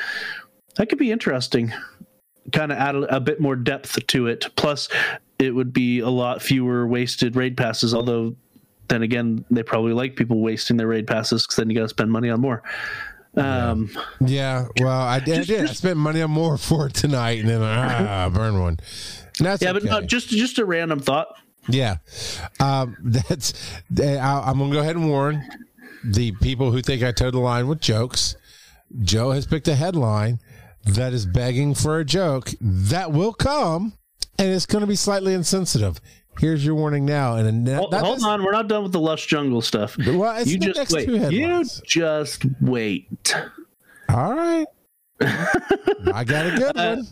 [0.76, 1.72] That could be interesting.
[2.52, 4.46] Kind of add a, a bit more depth to it.
[4.56, 4.90] Plus,
[5.40, 7.94] it would be a lot fewer wasted raid passes.
[7.94, 8.36] Although,
[8.88, 11.90] then again, they probably like people wasting their raid passes because then you got to
[11.90, 12.64] spend money on more.
[13.38, 13.90] Um,
[14.22, 15.40] Yeah, well, I did.
[15.40, 15.70] I, did.
[15.70, 18.78] I spent money on more for it tonight, and then ah, burn one.
[19.38, 19.92] And That's yeah, but okay.
[19.92, 21.28] no, just just a random thought.
[21.68, 21.98] Yeah,
[22.60, 23.54] um, that's.
[24.00, 25.44] I, I'm gonna go ahead and warn
[26.04, 28.36] the people who think I towed the line with jokes.
[29.02, 30.40] Joe has picked a headline
[30.86, 33.94] that is begging for a joke that will come,
[34.38, 36.00] and it's going to be slightly insensitive.
[36.40, 37.36] Here's your warning now.
[37.36, 39.98] And Hold, that hold is- on, we're not done with the lush jungle stuff.
[39.98, 41.08] Well, it's you just wait.
[41.08, 43.36] You just wait.
[44.10, 44.66] All right.
[45.22, 47.08] I got a good one.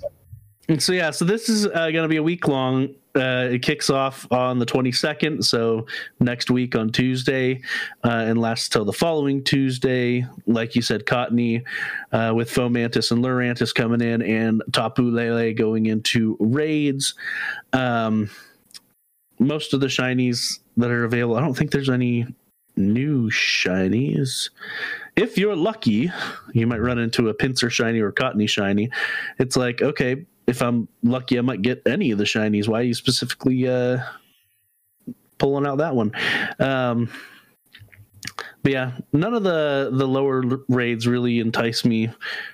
[0.69, 2.95] And so yeah, so this is uh, going to be a week long.
[3.15, 5.85] Uh, it kicks off on the 22nd, so
[6.19, 7.61] next week on Tuesday,
[8.03, 10.25] uh, and lasts till the following Tuesday.
[10.47, 11.63] Like you said, Cottonee
[12.11, 17.13] uh, with Fomantis and Lurantis coming in, and Tapu Lele going into raids.
[17.73, 18.31] Um,
[19.39, 22.27] most of the shinies that are available, I don't think there's any
[22.75, 24.49] new shinies.
[25.15, 26.11] If you're lucky,
[26.53, 28.89] you might run into a Pinsir shiny or Cottonee shiny.
[29.37, 32.67] It's like, okay, if I'm lucky, I might get any of the shinies.
[32.67, 33.99] Why are you specifically uh,
[35.37, 36.11] pulling out that one?
[36.59, 37.09] Um,
[38.63, 42.09] but yeah, none of the the lower raids really entice me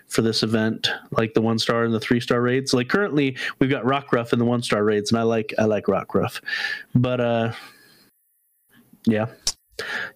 [0.07, 2.73] for this event, like the one star and the three star raids.
[2.73, 5.85] Like currently, we've got Rockruff in the one star raids, and I like I like
[5.85, 6.41] Rockruff,
[6.95, 7.51] but uh,
[9.05, 9.27] yeah.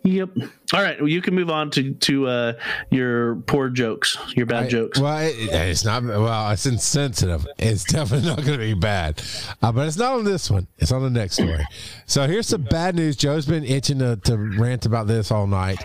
[0.03, 0.29] Yep.
[0.73, 0.99] All right.
[0.99, 2.53] Well, you can move on to to uh,
[2.91, 4.99] your poor jokes, your bad I- jokes.
[4.99, 6.03] Well, it, it's not.
[6.03, 7.47] Well, it's insensitive.
[7.57, 9.21] It's definitely not going to be bad,
[9.61, 10.67] uh, but it's not on this one.
[10.77, 11.65] It's on the next story.
[12.05, 13.15] So here's some bad news.
[13.15, 15.79] Joe's been itching to, to rant about this all night.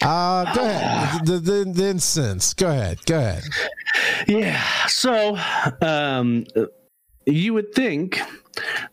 [0.00, 1.26] Uh, go ahead.
[1.26, 2.54] The, the, the incense.
[2.54, 3.04] Go ahead.
[3.06, 3.42] Go ahead.
[4.26, 4.62] Yeah.
[4.86, 5.36] So,
[5.80, 6.46] um,
[7.26, 8.20] you would think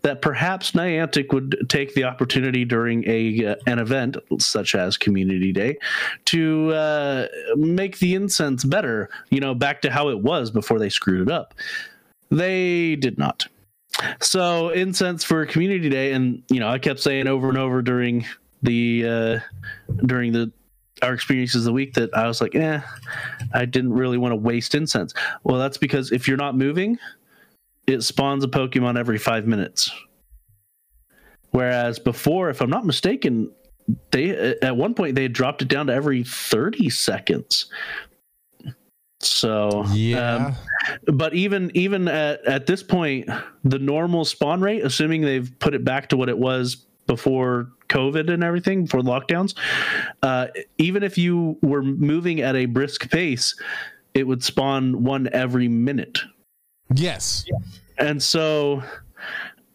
[0.02, 5.52] that perhaps Niantic would take the opportunity during a uh, an event such as Community
[5.52, 5.78] Day
[6.26, 9.10] to uh, make the incense better.
[9.30, 11.54] You know, back to how it was before they screwed it up.
[12.30, 13.48] They did not.
[14.22, 18.26] So incense for Community Day, and you know, I kept saying over and over during
[18.64, 19.40] the uh,
[20.06, 20.52] during the
[21.02, 22.82] our experiences of the week that I was like, eh,
[23.54, 25.14] I didn't really want to waste incense.
[25.44, 26.98] Well, that's because if you're not moving,
[27.88, 29.92] it spawns a Pokemon every five minutes.
[31.52, 33.52] Whereas before, if I'm not mistaken,
[34.12, 37.72] they at one point they had dropped it down to every 30 seconds.
[39.22, 40.54] So Yeah.
[41.08, 43.30] um, but even even at, at this point,
[43.64, 46.76] the normal spawn rate, assuming they've put it back to what it was
[47.08, 49.58] before COVID and everything, before lockdowns,
[50.22, 53.60] uh, even if you were moving at a brisk pace,
[54.14, 56.20] it would spawn one every minute.
[56.94, 57.46] Yes.
[57.98, 58.84] And so,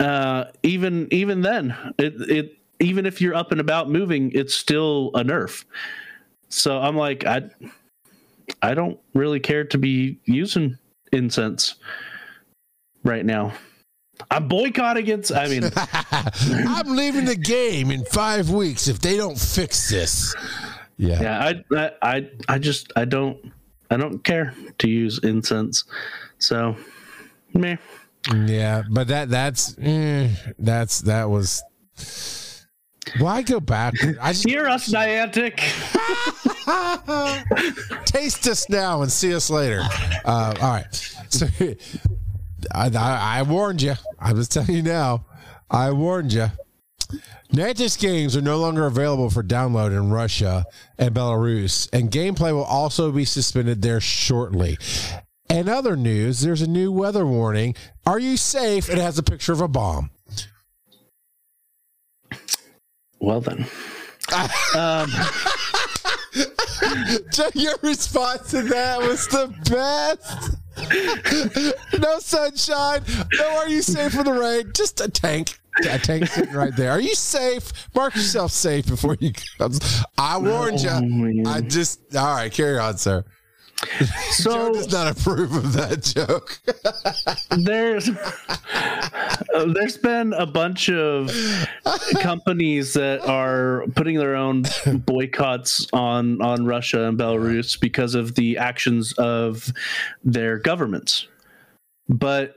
[0.00, 5.10] uh, even even then, it it even if you're up and about moving, it's still
[5.14, 5.64] a nerf.
[6.48, 7.50] So I'm like, I
[8.62, 10.78] I don't really care to be using
[11.12, 11.76] incense
[13.04, 13.52] right now.
[14.30, 15.32] I'm boycotting it.
[15.32, 15.64] I mean,
[16.68, 20.34] I'm leaving the game in five weeks if they don't fix this.
[20.96, 21.20] Yeah.
[21.20, 23.52] yeah, I, I I I just I don't
[23.90, 25.84] I don't care to use incense.
[26.38, 26.76] So,
[27.54, 27.76] meh.
[28.46, 30.28] Yeah, but that that's eh,
[30.58, 31.62] that's that was.
[33.18, 33.94] Why go back?
[34.20, 35.58] I just Hear us, Niantic.
[38.06, 39.82] taste us now and see us later.
[40.24, 40.86] Uh, all right,
[41.28, 41.46] so
[42.72, 43.94] I, I, I warned you.
[44.18, 45.26] I was telling you now.
[45.70, 46.46] I warned you.
[47.52, 50.64] Niantic's games are no longer available for download in Russia
[50.98, 54.78] and Belarus, and gameplay will also be suspended there shortly.
[55.50, 57.74] And other news, there's a new weather warning.
[58.06, 58.88] Are you safe?
[58.88, 60.10] It has a picture of a bomb.
[63.20, 63.66] Well then.
[64.76, 65.10] um,
[67.54, 70.56] Your response to that was the best.
[72.00, 73.02] no sunshine.
[73.38, 74.72] No, are you safe for the rain?
[74.74, 75.58] Just a tank.
[75.88, 76.90] A tank sitting right there.
[76.90, 77.72] Are you safe?
[77.94, 79.72] Mark yourself safe before you come.
[80.18, 81.08] I warned Oh, you.
[81.08, 81.46] man.
[81.46, 82.14] I just.
[82.16, 83.24] All right, carry on, sir.
[84.30, 86.60] So Joe does not approve of that joke.
[87.64, 88.10] there's
[89.74, 91.30] there's been a bunch of
[92.20, 98.58] companies that are putting their own boycotts on on Russia and Belarus because of the
[98.58, 99.72] actions of
[100.24, 101.28] their governments.
[102.08, 102.56] But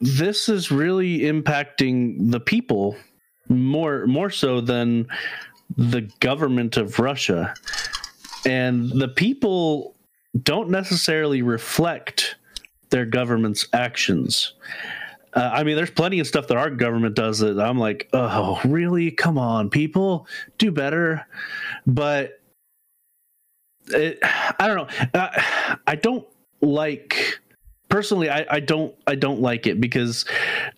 [0.00, 2.96] this is really impacting the people
[3.48, 5.06] more more so than
[5.76, 7.54] the government of Russia.
[8.46, 9.94] And the people
[10.42, 12.36] don't necessarily reflect
[12.90, 14.54] their government's actions.
[15.34, 18.60] Uh, I mean, there's plenty of stuff that our government does that I'm like, oh,
[18.64, 19.10] really?
[19.10, 20.26] Come on, people,
[20.58, 21.26] do better.
[21.86, 22.40] But
[23.88, 25.20] it, I don't know.
[25.20, 25.42] Uh,
[25.86, 26.26] I don't
[26.60, 27.40] like
[27.88, 28.30] personally.
[28.30, 28.94] I, I don't.
[29.06, 30.24] I don't like it because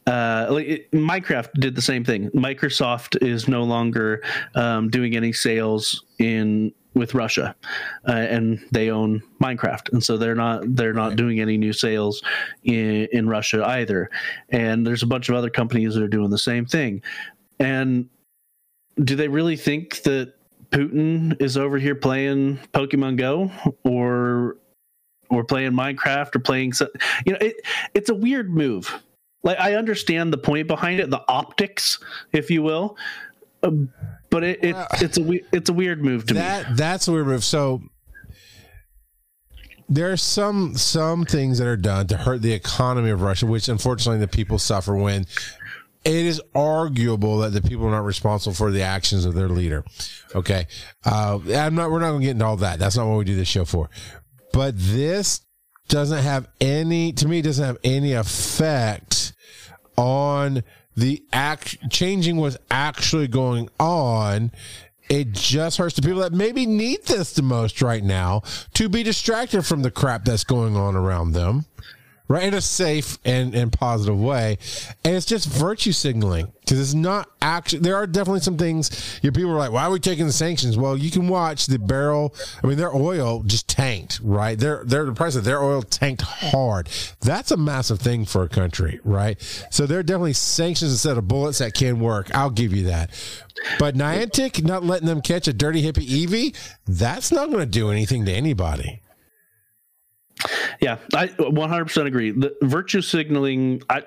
[0.07, 2.31] uh, like it, Minecraft did the same thing.
[2.31, 4.23] Microsoft is no longer
[4.55, 7.55] um, doing any sales in with Russia,
[8.09, 12.23] uh, and they own Minecraft, and so they're not they're not doing any new sales
[12.65, 14.11] in, in Russia either.
[14.49, 17.03] And there's a bunch of other companies that are doing the same thing.
[17.61, 18.09] And
[19.05, 20.33] do they really think that
[20.71, 23.51] Putin is over here playing Pokemon Go
[23.85, 24.57] or
[25.29, 26.89] or playing Minecraft or playing some,
[27.27, 27.57] you know it
[27.95, 29.03] it's a weird move.
[29.43, 31.99] Like I understand the point behind it, the optics,
[32.33, 32.97] if you will.
[34.37, 36.41] But it, it Well, it's a it's a weird move to me.
[36.41, 37.43] that that's a weird move.
[37.43, 37.81] So
[39.89, 43.67] there are some some things that are done to hurt the economy of Russia, which
[43.71, 45.23] unfortunately the people suffer when
[46.05, 49.87] it is arguable that the people are not responsible for the actions of their leader.
[50.35, 50.67] Okay,
[51.07, 51.91] uh, I'm not.
[51.91, 52.79] We're not going to get into all that.
[52.79, 53.89] That's not what we do this show for.
[54.53, 55.47] But this
[55.89, 57.15] doesn't have any.
[57.15, 59.33] To me, it doesn't have any effect
[59.97, 60.63] on
[60.97, 64.51] the act changing what's actually going on.
[65.09, 68.43] It just hurts the people that maybe need this the most right now
[68.75, 71.67] to be distracted from the crap that's going on around them
[72.29, 74.59] right in a safe and, and positive way.
[75.05, 79.33] And it's just virtue signaling because it's not actually there are definitely some things your
[79.33, 80.77] people are like why are we taking the sanctions?
[80.77, 84.59] Well you can watch the barrel i mean their oil just tanked right?
[84.59, 86.89] Their their the price of their oil tanked hard.
[87.21, 89.41] That's a massive thing for a country right?
[89.71, 92.35] So there are definitely sanctions instead of bullets that can work.
[92.35, 93.11] I'll give you that.
[93.79, 96.57] But Niantic not letting them catch a dirty hippie Eevee,
[96.87, 99.01] that's not going to do anything to anybody.
[100.81, 102.31] Yeah, I 100% agree.
[102.33, 104.03] The virtue signaling I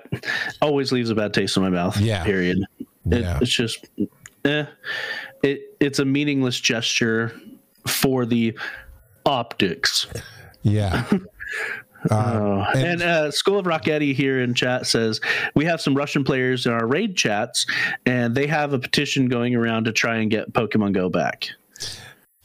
[0.62, 1.98] always leaves a bad taste in my mouth.
[2.00, 2.22] Yeah.
[2.24, 2.58] Period.
[2.78, 3.38] It, Yeah.
[3.40, 3.86] It's just
[4.44, 4.64] eh.
[5.42, 7.32] It it's a meaningless gesture
[7.86, 8.56] for the
[9.26, 10.06] optics.
[10.62, 11.04] Yeah.
[12.10, 12.64] Uh, Oh.
[12.74, 15.20] and- and uh, School of Rock Eddie here in chat says
[15.54, 17.66] we have some Russian players in our raid chats,
[18.06, 21.48] and they have a petition going around to try and get Pokemon Go back.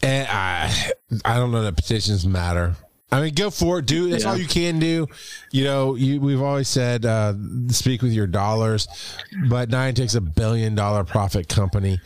[0.01, 0.91] And I,
[1.23, 2.75] I don't know that petitions matter.
[3.15, 4.09] I mean, go for it, do.
[4.09, 4.31] That's Yeah.
[4.31, 5.07] all you can do.
[5.51, 7.33] You know, you, we've always said, uh,
[7.69, 8.87] speak with your dollars,
[9.49, 11.99] but Niantic's a billion dollar profit company.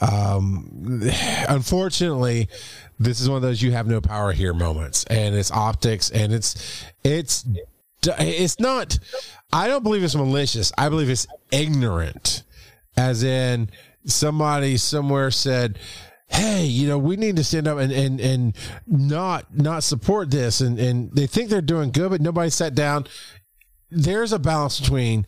[0.00, 1.00] Um,
[1.48, 2.48] unfortunately,
[2.98, 6.32] this is one of those you have no power here moments, and it's optics, and
[6.32, 7.46] it's it's
[8.06, 8.98] it's not.
[9.52, 10.72] I don't believe it's malicious.
[10.76, 12.42] I believe it's ignorant,
[12.96, 13.70] as in
[14.04, 15.78] somebody somewhere said
[16.28, 18.56] hey you know we need to stand up and and and
[18.86, 20.60] not not support this.
[20.60, 23.06] And and they think they're doing good but nobody sat down.
[23.90, 25.26] There's a balance between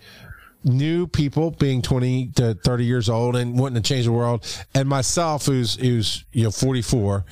[0.65, 4.45] new people being 20 to 30 years old and wanting to change the world
[4.75, 7.25] and myself who's who's you know 44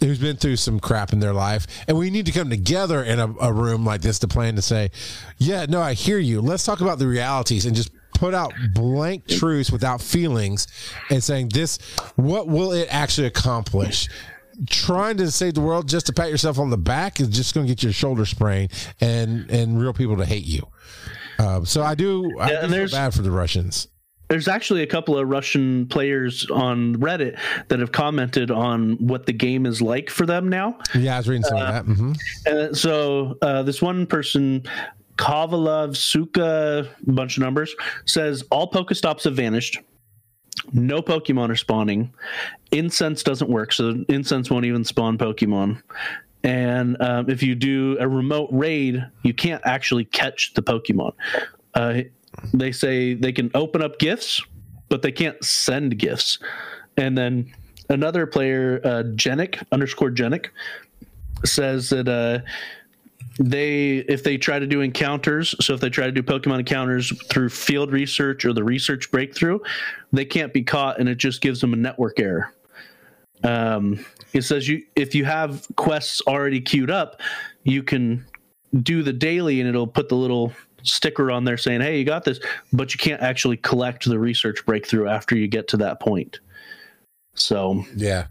[0.00, 1.66] who's been through some crap in their life.
[1.86, 4.62] And we need to come together in a, a room like this to plan to
[4.62, 4.90] say
[5.36, 6.40] yeah no i hear you.
[6.40, 7.90] Let's talk about the realities and just
[8.20, 10.66] put out blank truths without feelings
[11.08, 11.78] and saying this
[12.16, 14.08] what will it actually accomplish
[14.68, 17.66] trying to save the world just to pat yourself on the back is just going
[17.66, 20.62] to get your shoulder sprained and and real people to hate you
[21.38, 23.88] uh, so i do i Yeah, do feel bad for the russians
[24.28, 27.36] There's actually a couple of Russian players on Reddit
[27.68, 30.76] that have commented on what the game is like for them now.
[30.94, 32.12] yeah i was reading some of that Mm-hmm.
[32.46, 34.62] And so uh, this one person,
[35.20, 37.74] Kovalov Suka, bunch of numbers,
[38.06, 39.78] says all Pokestops have vanished.
[40.72, 42.12] No Pokemon are spawning.
[42.72, 45.82] Incense doesn't work, so incense won't even spawn Pokemon.
[46.42, 51.12] And um, if you do a remote raid, you can't actually catch the Pokemon.
[51.74, 52.00] Uh,
[52.54, 54.42] they say they can open up gifts,
[54.88, 56.38] but they can't send gifts.
[56.96, 57.52] And then
[57.90, 60.50] another player, uh, Genic underscore Genic,
[61.44, 62.38] says that uh,
[63.38, 67.12] they if they try to do encounters so if they try to do pokemon encounters
[67.28, 69.58] through field research or the research breakthrough
[70.12, 72.52] they can't be caught and it just gives them a network error
[73.44, 77.20] um, it says you if you have quests already queued up,
[77.64, 78.24] you can
[78.82, 80.52] do the daily and it'll put the little
[80.82, 82.40] sticker on there saying, "Hey, you got this,"
[82.72, 86.40] but you can't actually collect the research breakthrough after you get to that point.
[87.34, 88.26] So yeah.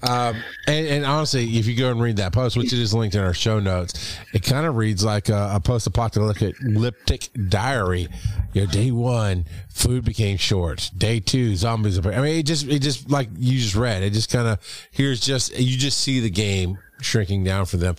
[0.00, 0.36] Um,
[0.68, 3.34] and, and, honestly, if you go and read that post, which is linked in our
[3.34, 8.08] show notes, it kind of reads like a, a post-apocalyptic diary.
[8.52, 10.92] You know, day one, food became short.
[10.96, 11.96] Day two, zombies.
[11.96, 12.12] Appear.
[12.12, 14.04] I mean, it just, it just like you just read.
[14.04, 14.60] It just kind of
[14.92, 17.96] here's just you just see the game shrinking down for them.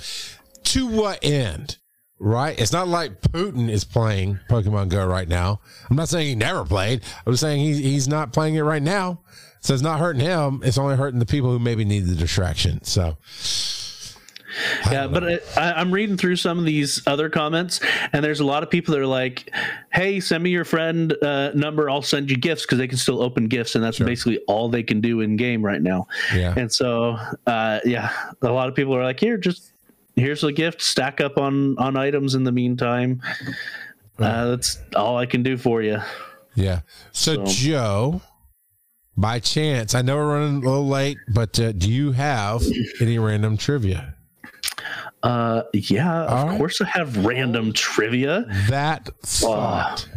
[0.64, 1.78] To what end?
[2.22, 2.60] Right?
[2.60, 5.62] It's not like Putin is playing Pokemon Go right now.
[5.90, 7.02] I'm not saying he never played.
[7.26, 9.20] I'm saying he's he's not playing it right now.
[9.62, 10.62] So it's not hurting him.
[10.64, 12.84] It's only hurting the people who maybe need the distraction.
[12.84, 13.18] So.
[14.92, 15.24] yeah, but
[15.58, 17.80] I, am reading through some of these other comments,
[18.14, 19.54] and there's a lot of people that are like,
[19.94, 21.90] "Hey, send me your friend uh, number.
[21.90, 24.08] I'll send you gifts because they can still open gifts, and that's sure.
[24.08, 26.56] basically all they can do in game right now." Yeah.
[26.58, 29.74] And so, uh, yeah, a lot of people are like, "Here, just
[30.16, 30.82] here's a gift.
[30.82, 33.22] Stack up on on items in the meantime.
[34.18, 36.00] Uh, that's all I can do for you."
[36.56, 36.82] Yeah.
[37.12, 38.22] So, so Joe,
[39.20, 42.64] by chance, I know we're running a little late, but uh, do you have
[43.02, 44.16] any random trivia?
[45.22, 46.58] Uh, yeah, of right.
[46.58, 48.46] course I have random trivia.
[48.70, 50.08] That thought.
[50.10, 50.16] Uh,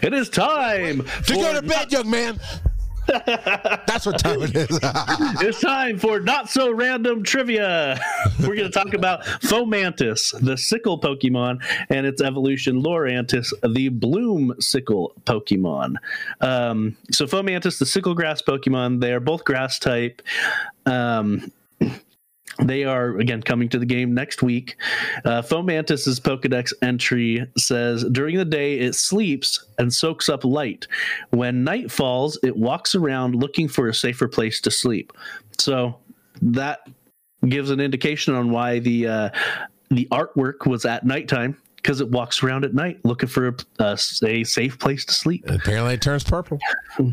[0.00, 2.40] It is time to go to bed, young man.
[3.08, 4.68] That's what time it is.
[5.40, 7.98] it's time for not so random trivia.
[8.40, 14.54] We're going to talk about Fomantis, the sickle Pokemon, and its evolution, Lurantis, the bloom
[14.60, 15.96] sickle Pokemon.
[16.40, 20.22] Um, so, Fomantis, the sickle grass Pokemon, they are both grass type.
[20.86, 21.50] Um,
[22.64, 24.76] they are again coming to the game next week.
[25.24, 30.86] Uh, Fomantis's Pokedex entry says during the day it sleeps and soaks up light.
[31.30, 35.12] When night falls, it walks around looking for a safer place to sleep.
[35.58, 35.96] So
[36.42, 36.80] that
[37.48, 39.30] gives an indication on why the uh,
[39.90, 43.98] the artwork was at nighttime because it walks around at night looking for a, a,
[44.24, 45.44] a safe place to sleep.
[45.46, 46.58] apparently, it turns purple.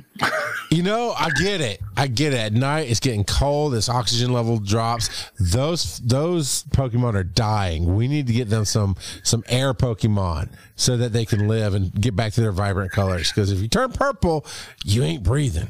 [0.72, 1.82] you know, I get it.
[1.95, 2.39] I get it.
[2.39, 3.76] At night, it's getting cold.
[3.76, 5.32] Its oxygen level drops.
[5.39, 7.95] Those those Pokemon are dying.
[7.95, 11.93] We need to get them some some air Pokemon so that they can live and
[11.93, 13.32] get back to their vibrant colors.
[13.32, 14.45] Because if you turn purple,
[14.84, 15.70] you ain't breathing.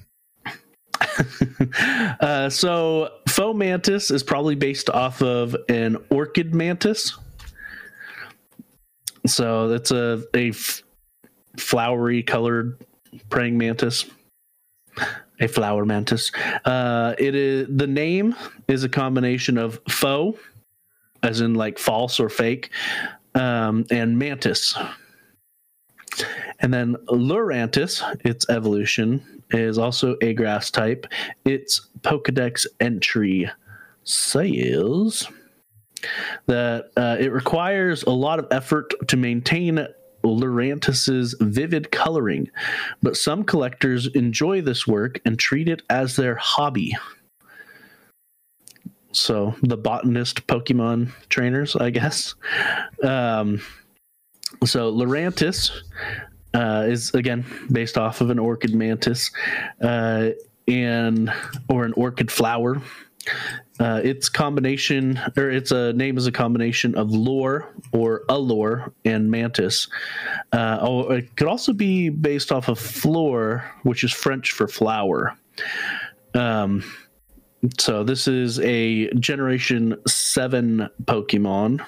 [2.19, 3.09] uh, so,
[3.53, 7.17] Mantis is probably based off of an orchid mantis
[9.29, 10.51] so it's a
[11.57, 12.77] flowery colored
[13.29, 14.05] praying mantis,
[15.39, 16.31] a flower mantis.
[16.65, 18.35] Uh, it is the name
[18.67, 20.39] is a combination of faux,
[21.23, 22.69] as in like false or fake,
[23.33, 24.77] um, and mantis.
[26.59, 31.05] And then Lurantis, its evolution, is also a grass type.
[31.43, 33.49] Its Pokedex entry
[34.03, 35.27] says
[36.47, 39.87] that uh, it requires a lot of effort to maintain
[40.23, 42.49] Lurantis's vivid coloring,
[43.01, 46.95] but some collectors enjoy this work and treat it as their hobby.
[49.11, 52.35] So the botanist Pokemon trainers, I guess.
[53.01, 53.61] Um,
[54.65, 55.71] so Lurantis
[56.53, 59.31] uh, is again based off of an orchid mantis,
[59.81, 60.31] uh,
[60.67, 61.31] and
[61.69, 62.81] or an orchid flower
[63.79, 69.29] uh, its combination, or its a name is a combination of lore or allure and
[69.29, 69.87] mantis.
[70.51, 75.35] Uh, oh, it could also be based off of fleur, which is French for flower.
[76.33, 76.83] Um,
[77.79, 81.85] so this is a Generation Seven Pokemon.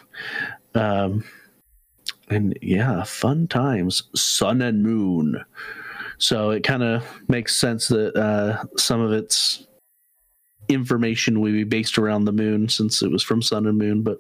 [0.75, 1.23] Um,
[2.29, 5.43] and yeah, fun times, Sun and Moon.
[6.17, 9.66] So it kind of makes sense that uh, some of its
[10.69, 14.19] information would be based around the moon since it was from sun and moon but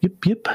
[0.00, 0.46] yep yep.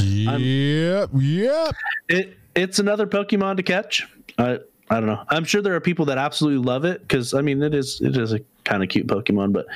[0.00, 1.74] Yep I'm, yep.
[2.08, 4.06] It it's another pokemon to catch.
[4.38, 4.58] I
[4.88, 5.22] i don't know.
[5.28, 8.16] I'm sure there are people that absolutely love it because i mean it is it
[8.16, 9.66] is a kind of cute pokemon but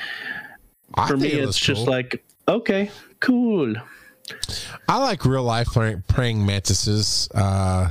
[0.95, 1.75] I for me it it's cool.
[1.75, 2.91] just like okay
[3.21, 3.75] cool
[4.89, 5.69] I like real life
[6.09, 7.29] praying mantises.
[7.35, 7.91] Uh,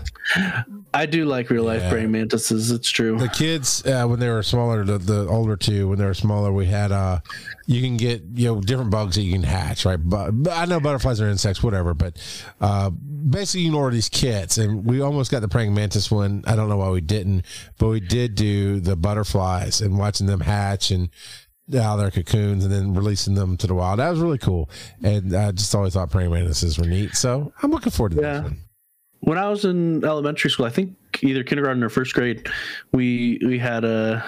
[0.93, 1.89] I do like real life yeah.
[1.89, 2.71] praying mantises.
[2.71, 3.17] It's true.
[3.17, 6.51] The kids, uh, when they were smaller, the, the older two, when they were smaller,
[6.51, 7.19] we had uh,
[7.65, 9.99] you can get you know different bugs that you can hatch, right?
[10.01, 11.93] But, I know butterflies are insects, whatever.
[11.93, 12.17] But
[12.61, 16.43] uh, basically, you can order these kits, and we almost got the praying mantis one.
[16.45, 17.45] I don't know why we didn't,
[17.77, 21.09] but we did do the butterflies and watching them hatch and
[21.75, 23.99] out of their cocoons and then releasing them to the wild.
[23.99, 24.69] That was really cool.
[25.01, 27.15] And I just always thought praying mantises were neat.
[27.15, 28.33] So I'm looking forward to Yeah.
[28.33, 28.57] that one.
[29.21, 32.47] when I was in elementary school, I think either kindergarten or first grade,
[32.91, 34.23] we we had a,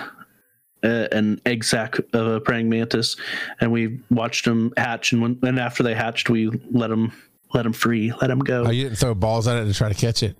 [0.83, 3.17] an egg sack of a praying mantis,
[3.59, 5.11] and we watched them hatch.
[5.11, 7.11] And when and after they hatched, we let them
[7.53, 8.63] let them free, let them go.
[8.65, 10.37] Oh, you didn't throw balls at it to try to catch it?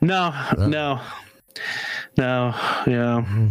[0.00, 0.66] no, oh.
[0.66, 1.00] no,
[2.16, 2.54] no,
[2.86, 3.22] yeah.
[3.22, 3.46] Mm-hmm.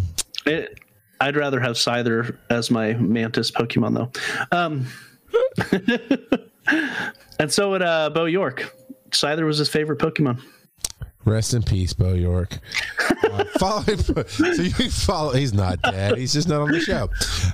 [0.45, 0.80] It,
[1.23, 4.57] I'd rather have Scyther as my mantis Pokemon though.
[4.57, 4.87] Um,
[7.39, 8.75] and so would uh, Bo York.
[9.11, 10.41] Scyther was his favorite Pokemon.
[11.25, 12.59] Rest in peace, Bo York.
[13.23, 15.31] Uh, following, so you follow.
[15.31, 16.17] He's not dead.
[16.17, 17.09] He's just not on the show.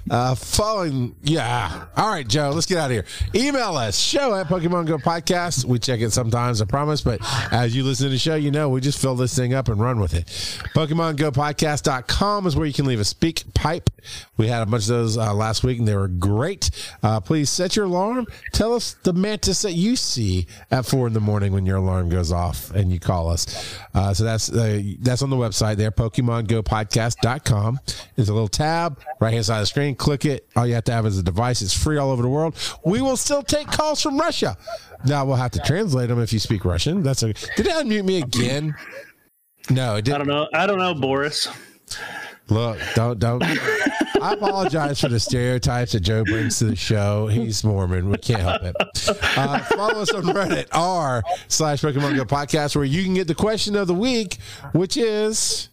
[0.10, 1.86] Uh, following, yeah.
[1.96, 2.50] All right, Joe.
[2.50, 3.06] Let's get out of here.
[3.36, 5.66] Email us show at Pokemon Go Podcast.
[5.66, 7.02] We check it sometimes, I promise.
[7.02, 7.20] But
[7.54, 9.80] as you listen to the show, you know we just fill this thing up and
[9.80, 10.26] run with it.
[10.76, 13.90] Pokemon Go Podcast.com is where you can leave a speak pipe.
[14.38, 16.72] We had a bunch of those uh, last week, and they were great.
[17.04, 18.26] Uh, please set your alarm.
[18.54, 22.10] Tell us the mantis that you see at four in the morning when your alarm
[22.10, 23.46] goes off and you call us.
[23.94, 27.80] Uh, so that's uh, that's on the website there, PokemonGoPodcast.com.
[28.16, 29.96] There's a little tab right hand side of the screen.
[29.96, 30.48] Click it.
[30.56, 31.62] All you have to have is a device.
[31.62, 32.56] It's free all over the world.
[32.86, 34.58] We will still take calls from Russia.
[35.06, 37.04] Now we'll have to translate them if you speak Russian.
[37.04, 37.34] That's a.
[37.34, 38.76] Did it unmute me again?
[39.70, 40.20] No, it I didn't.
[40.20, 40.48] don't know.
[40.54, 41.48] I don't know, Boris.
[42.50, 43.44] Look, don't don't.
[44.22, 47.28] I apologize for the stereotypes that Joe brings to the show.
[47.28, 48.10] He's Mormon.
[48.10, 48.76] We can't help it.
[49.38, 53.36] Uh, follow us on Reddit r slash Pokemon Go podcast, where you can get the
[53.36, 54.38] question of the week,
[54.74, 55.70] which is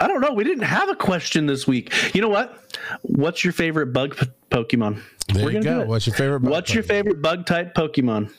[0.00, 0.32] I don't know.
[0.32, 1.92] We didn't have a question this week.
[2.14, 2.72] You know what?
[3.02, 5.00] What's your favorite bug p- Pokemon?
[5.28, 5.84] there We're you go.
[5.84, 6.40] What's your favorite?
[6.40, 8.32] bug What's your favorite bug type Pokemon?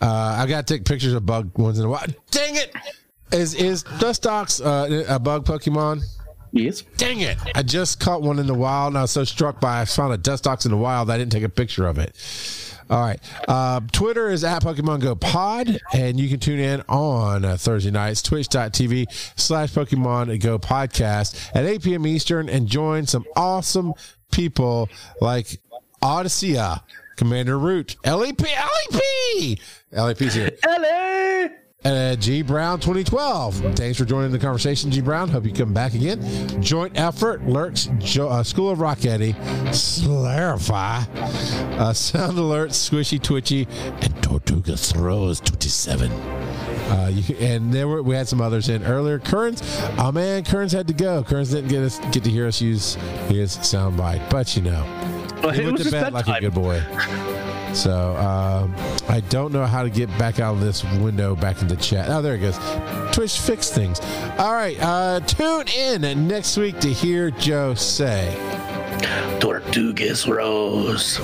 [0.00, 2.04] Uh, I got to take pictures of bug ones in a while.
[2.30, 2.74] Dang it!
[3.32, 6.02] Is is Dustox uh, a bug Pokemon?
[6.52, 6.82] Yes.
[6.96, 7.38] Dang it!
[7.54, 10.14] I just caught one in the wild, and I was so struck by I found
[10.14, 11.10] a Dustox in the wild.
[11.10, 12.14] I didn't take a picture of it.
[12.88, 13.20] All right.
[13.48, 17.90] Uh, Twitter is at Pokemon Go Pod, and you can tune in on uh, Thursday
[17.90, 19.06] nights, twitch.tv
[19.36, 22.06] slash Pokemon Go Podcast at 8 p.m.
[22.06, 23.92] Eastern, and join some awesome
[24.30, 24.88] people
[25.20, 25.60] like
[26.00, 26.82] Odyssea,
[27.16, 29.58] Commander Root, LEP, LEP!
[29.92, 30.50] LEP's here.
[30.64, 31.48] LA.
[31.86, 33.76] Uh, G Brown 2012.
[33.76, 35.28] Thanks for joining the conversation, G Brown.
[35.28, 36.20] Hope you come back again.
[36.60, 39.34] Joint effort, Lurks, jo- uh, School of Rock Eddie,
[39.70, 41.06] Slarify,
[41.78, 43.68] uh, Sound Alert, Squishy Twitchy,
[44.02, 46.10] and Tortuga Throws 27.
[46.10, 49.20] Uh, you, and there were we had some others in earlier.
[49.20, 49.62] Kearns,
[49.96, 51.22] oh man, Kearns had to go.
[51.22, 52.94] Kearns didn't get us get to hear us use
[53.28, 54.82] his soundbite, but you know,
[55.40, 56.82] Well, he went was to bed like a good boy.
[57.74, 58.74] So um,
[59.08, 62.08] I don't know how to get back out of this window back into chat.
[62.08, 62.58] Oh, there it goes.
[63.14, 64.00] Twitch fixed things.
[64.38, 68.34] All right, uh, tune in next week to hear Joe say.
[69.40, 71.20] Tortugas Rose.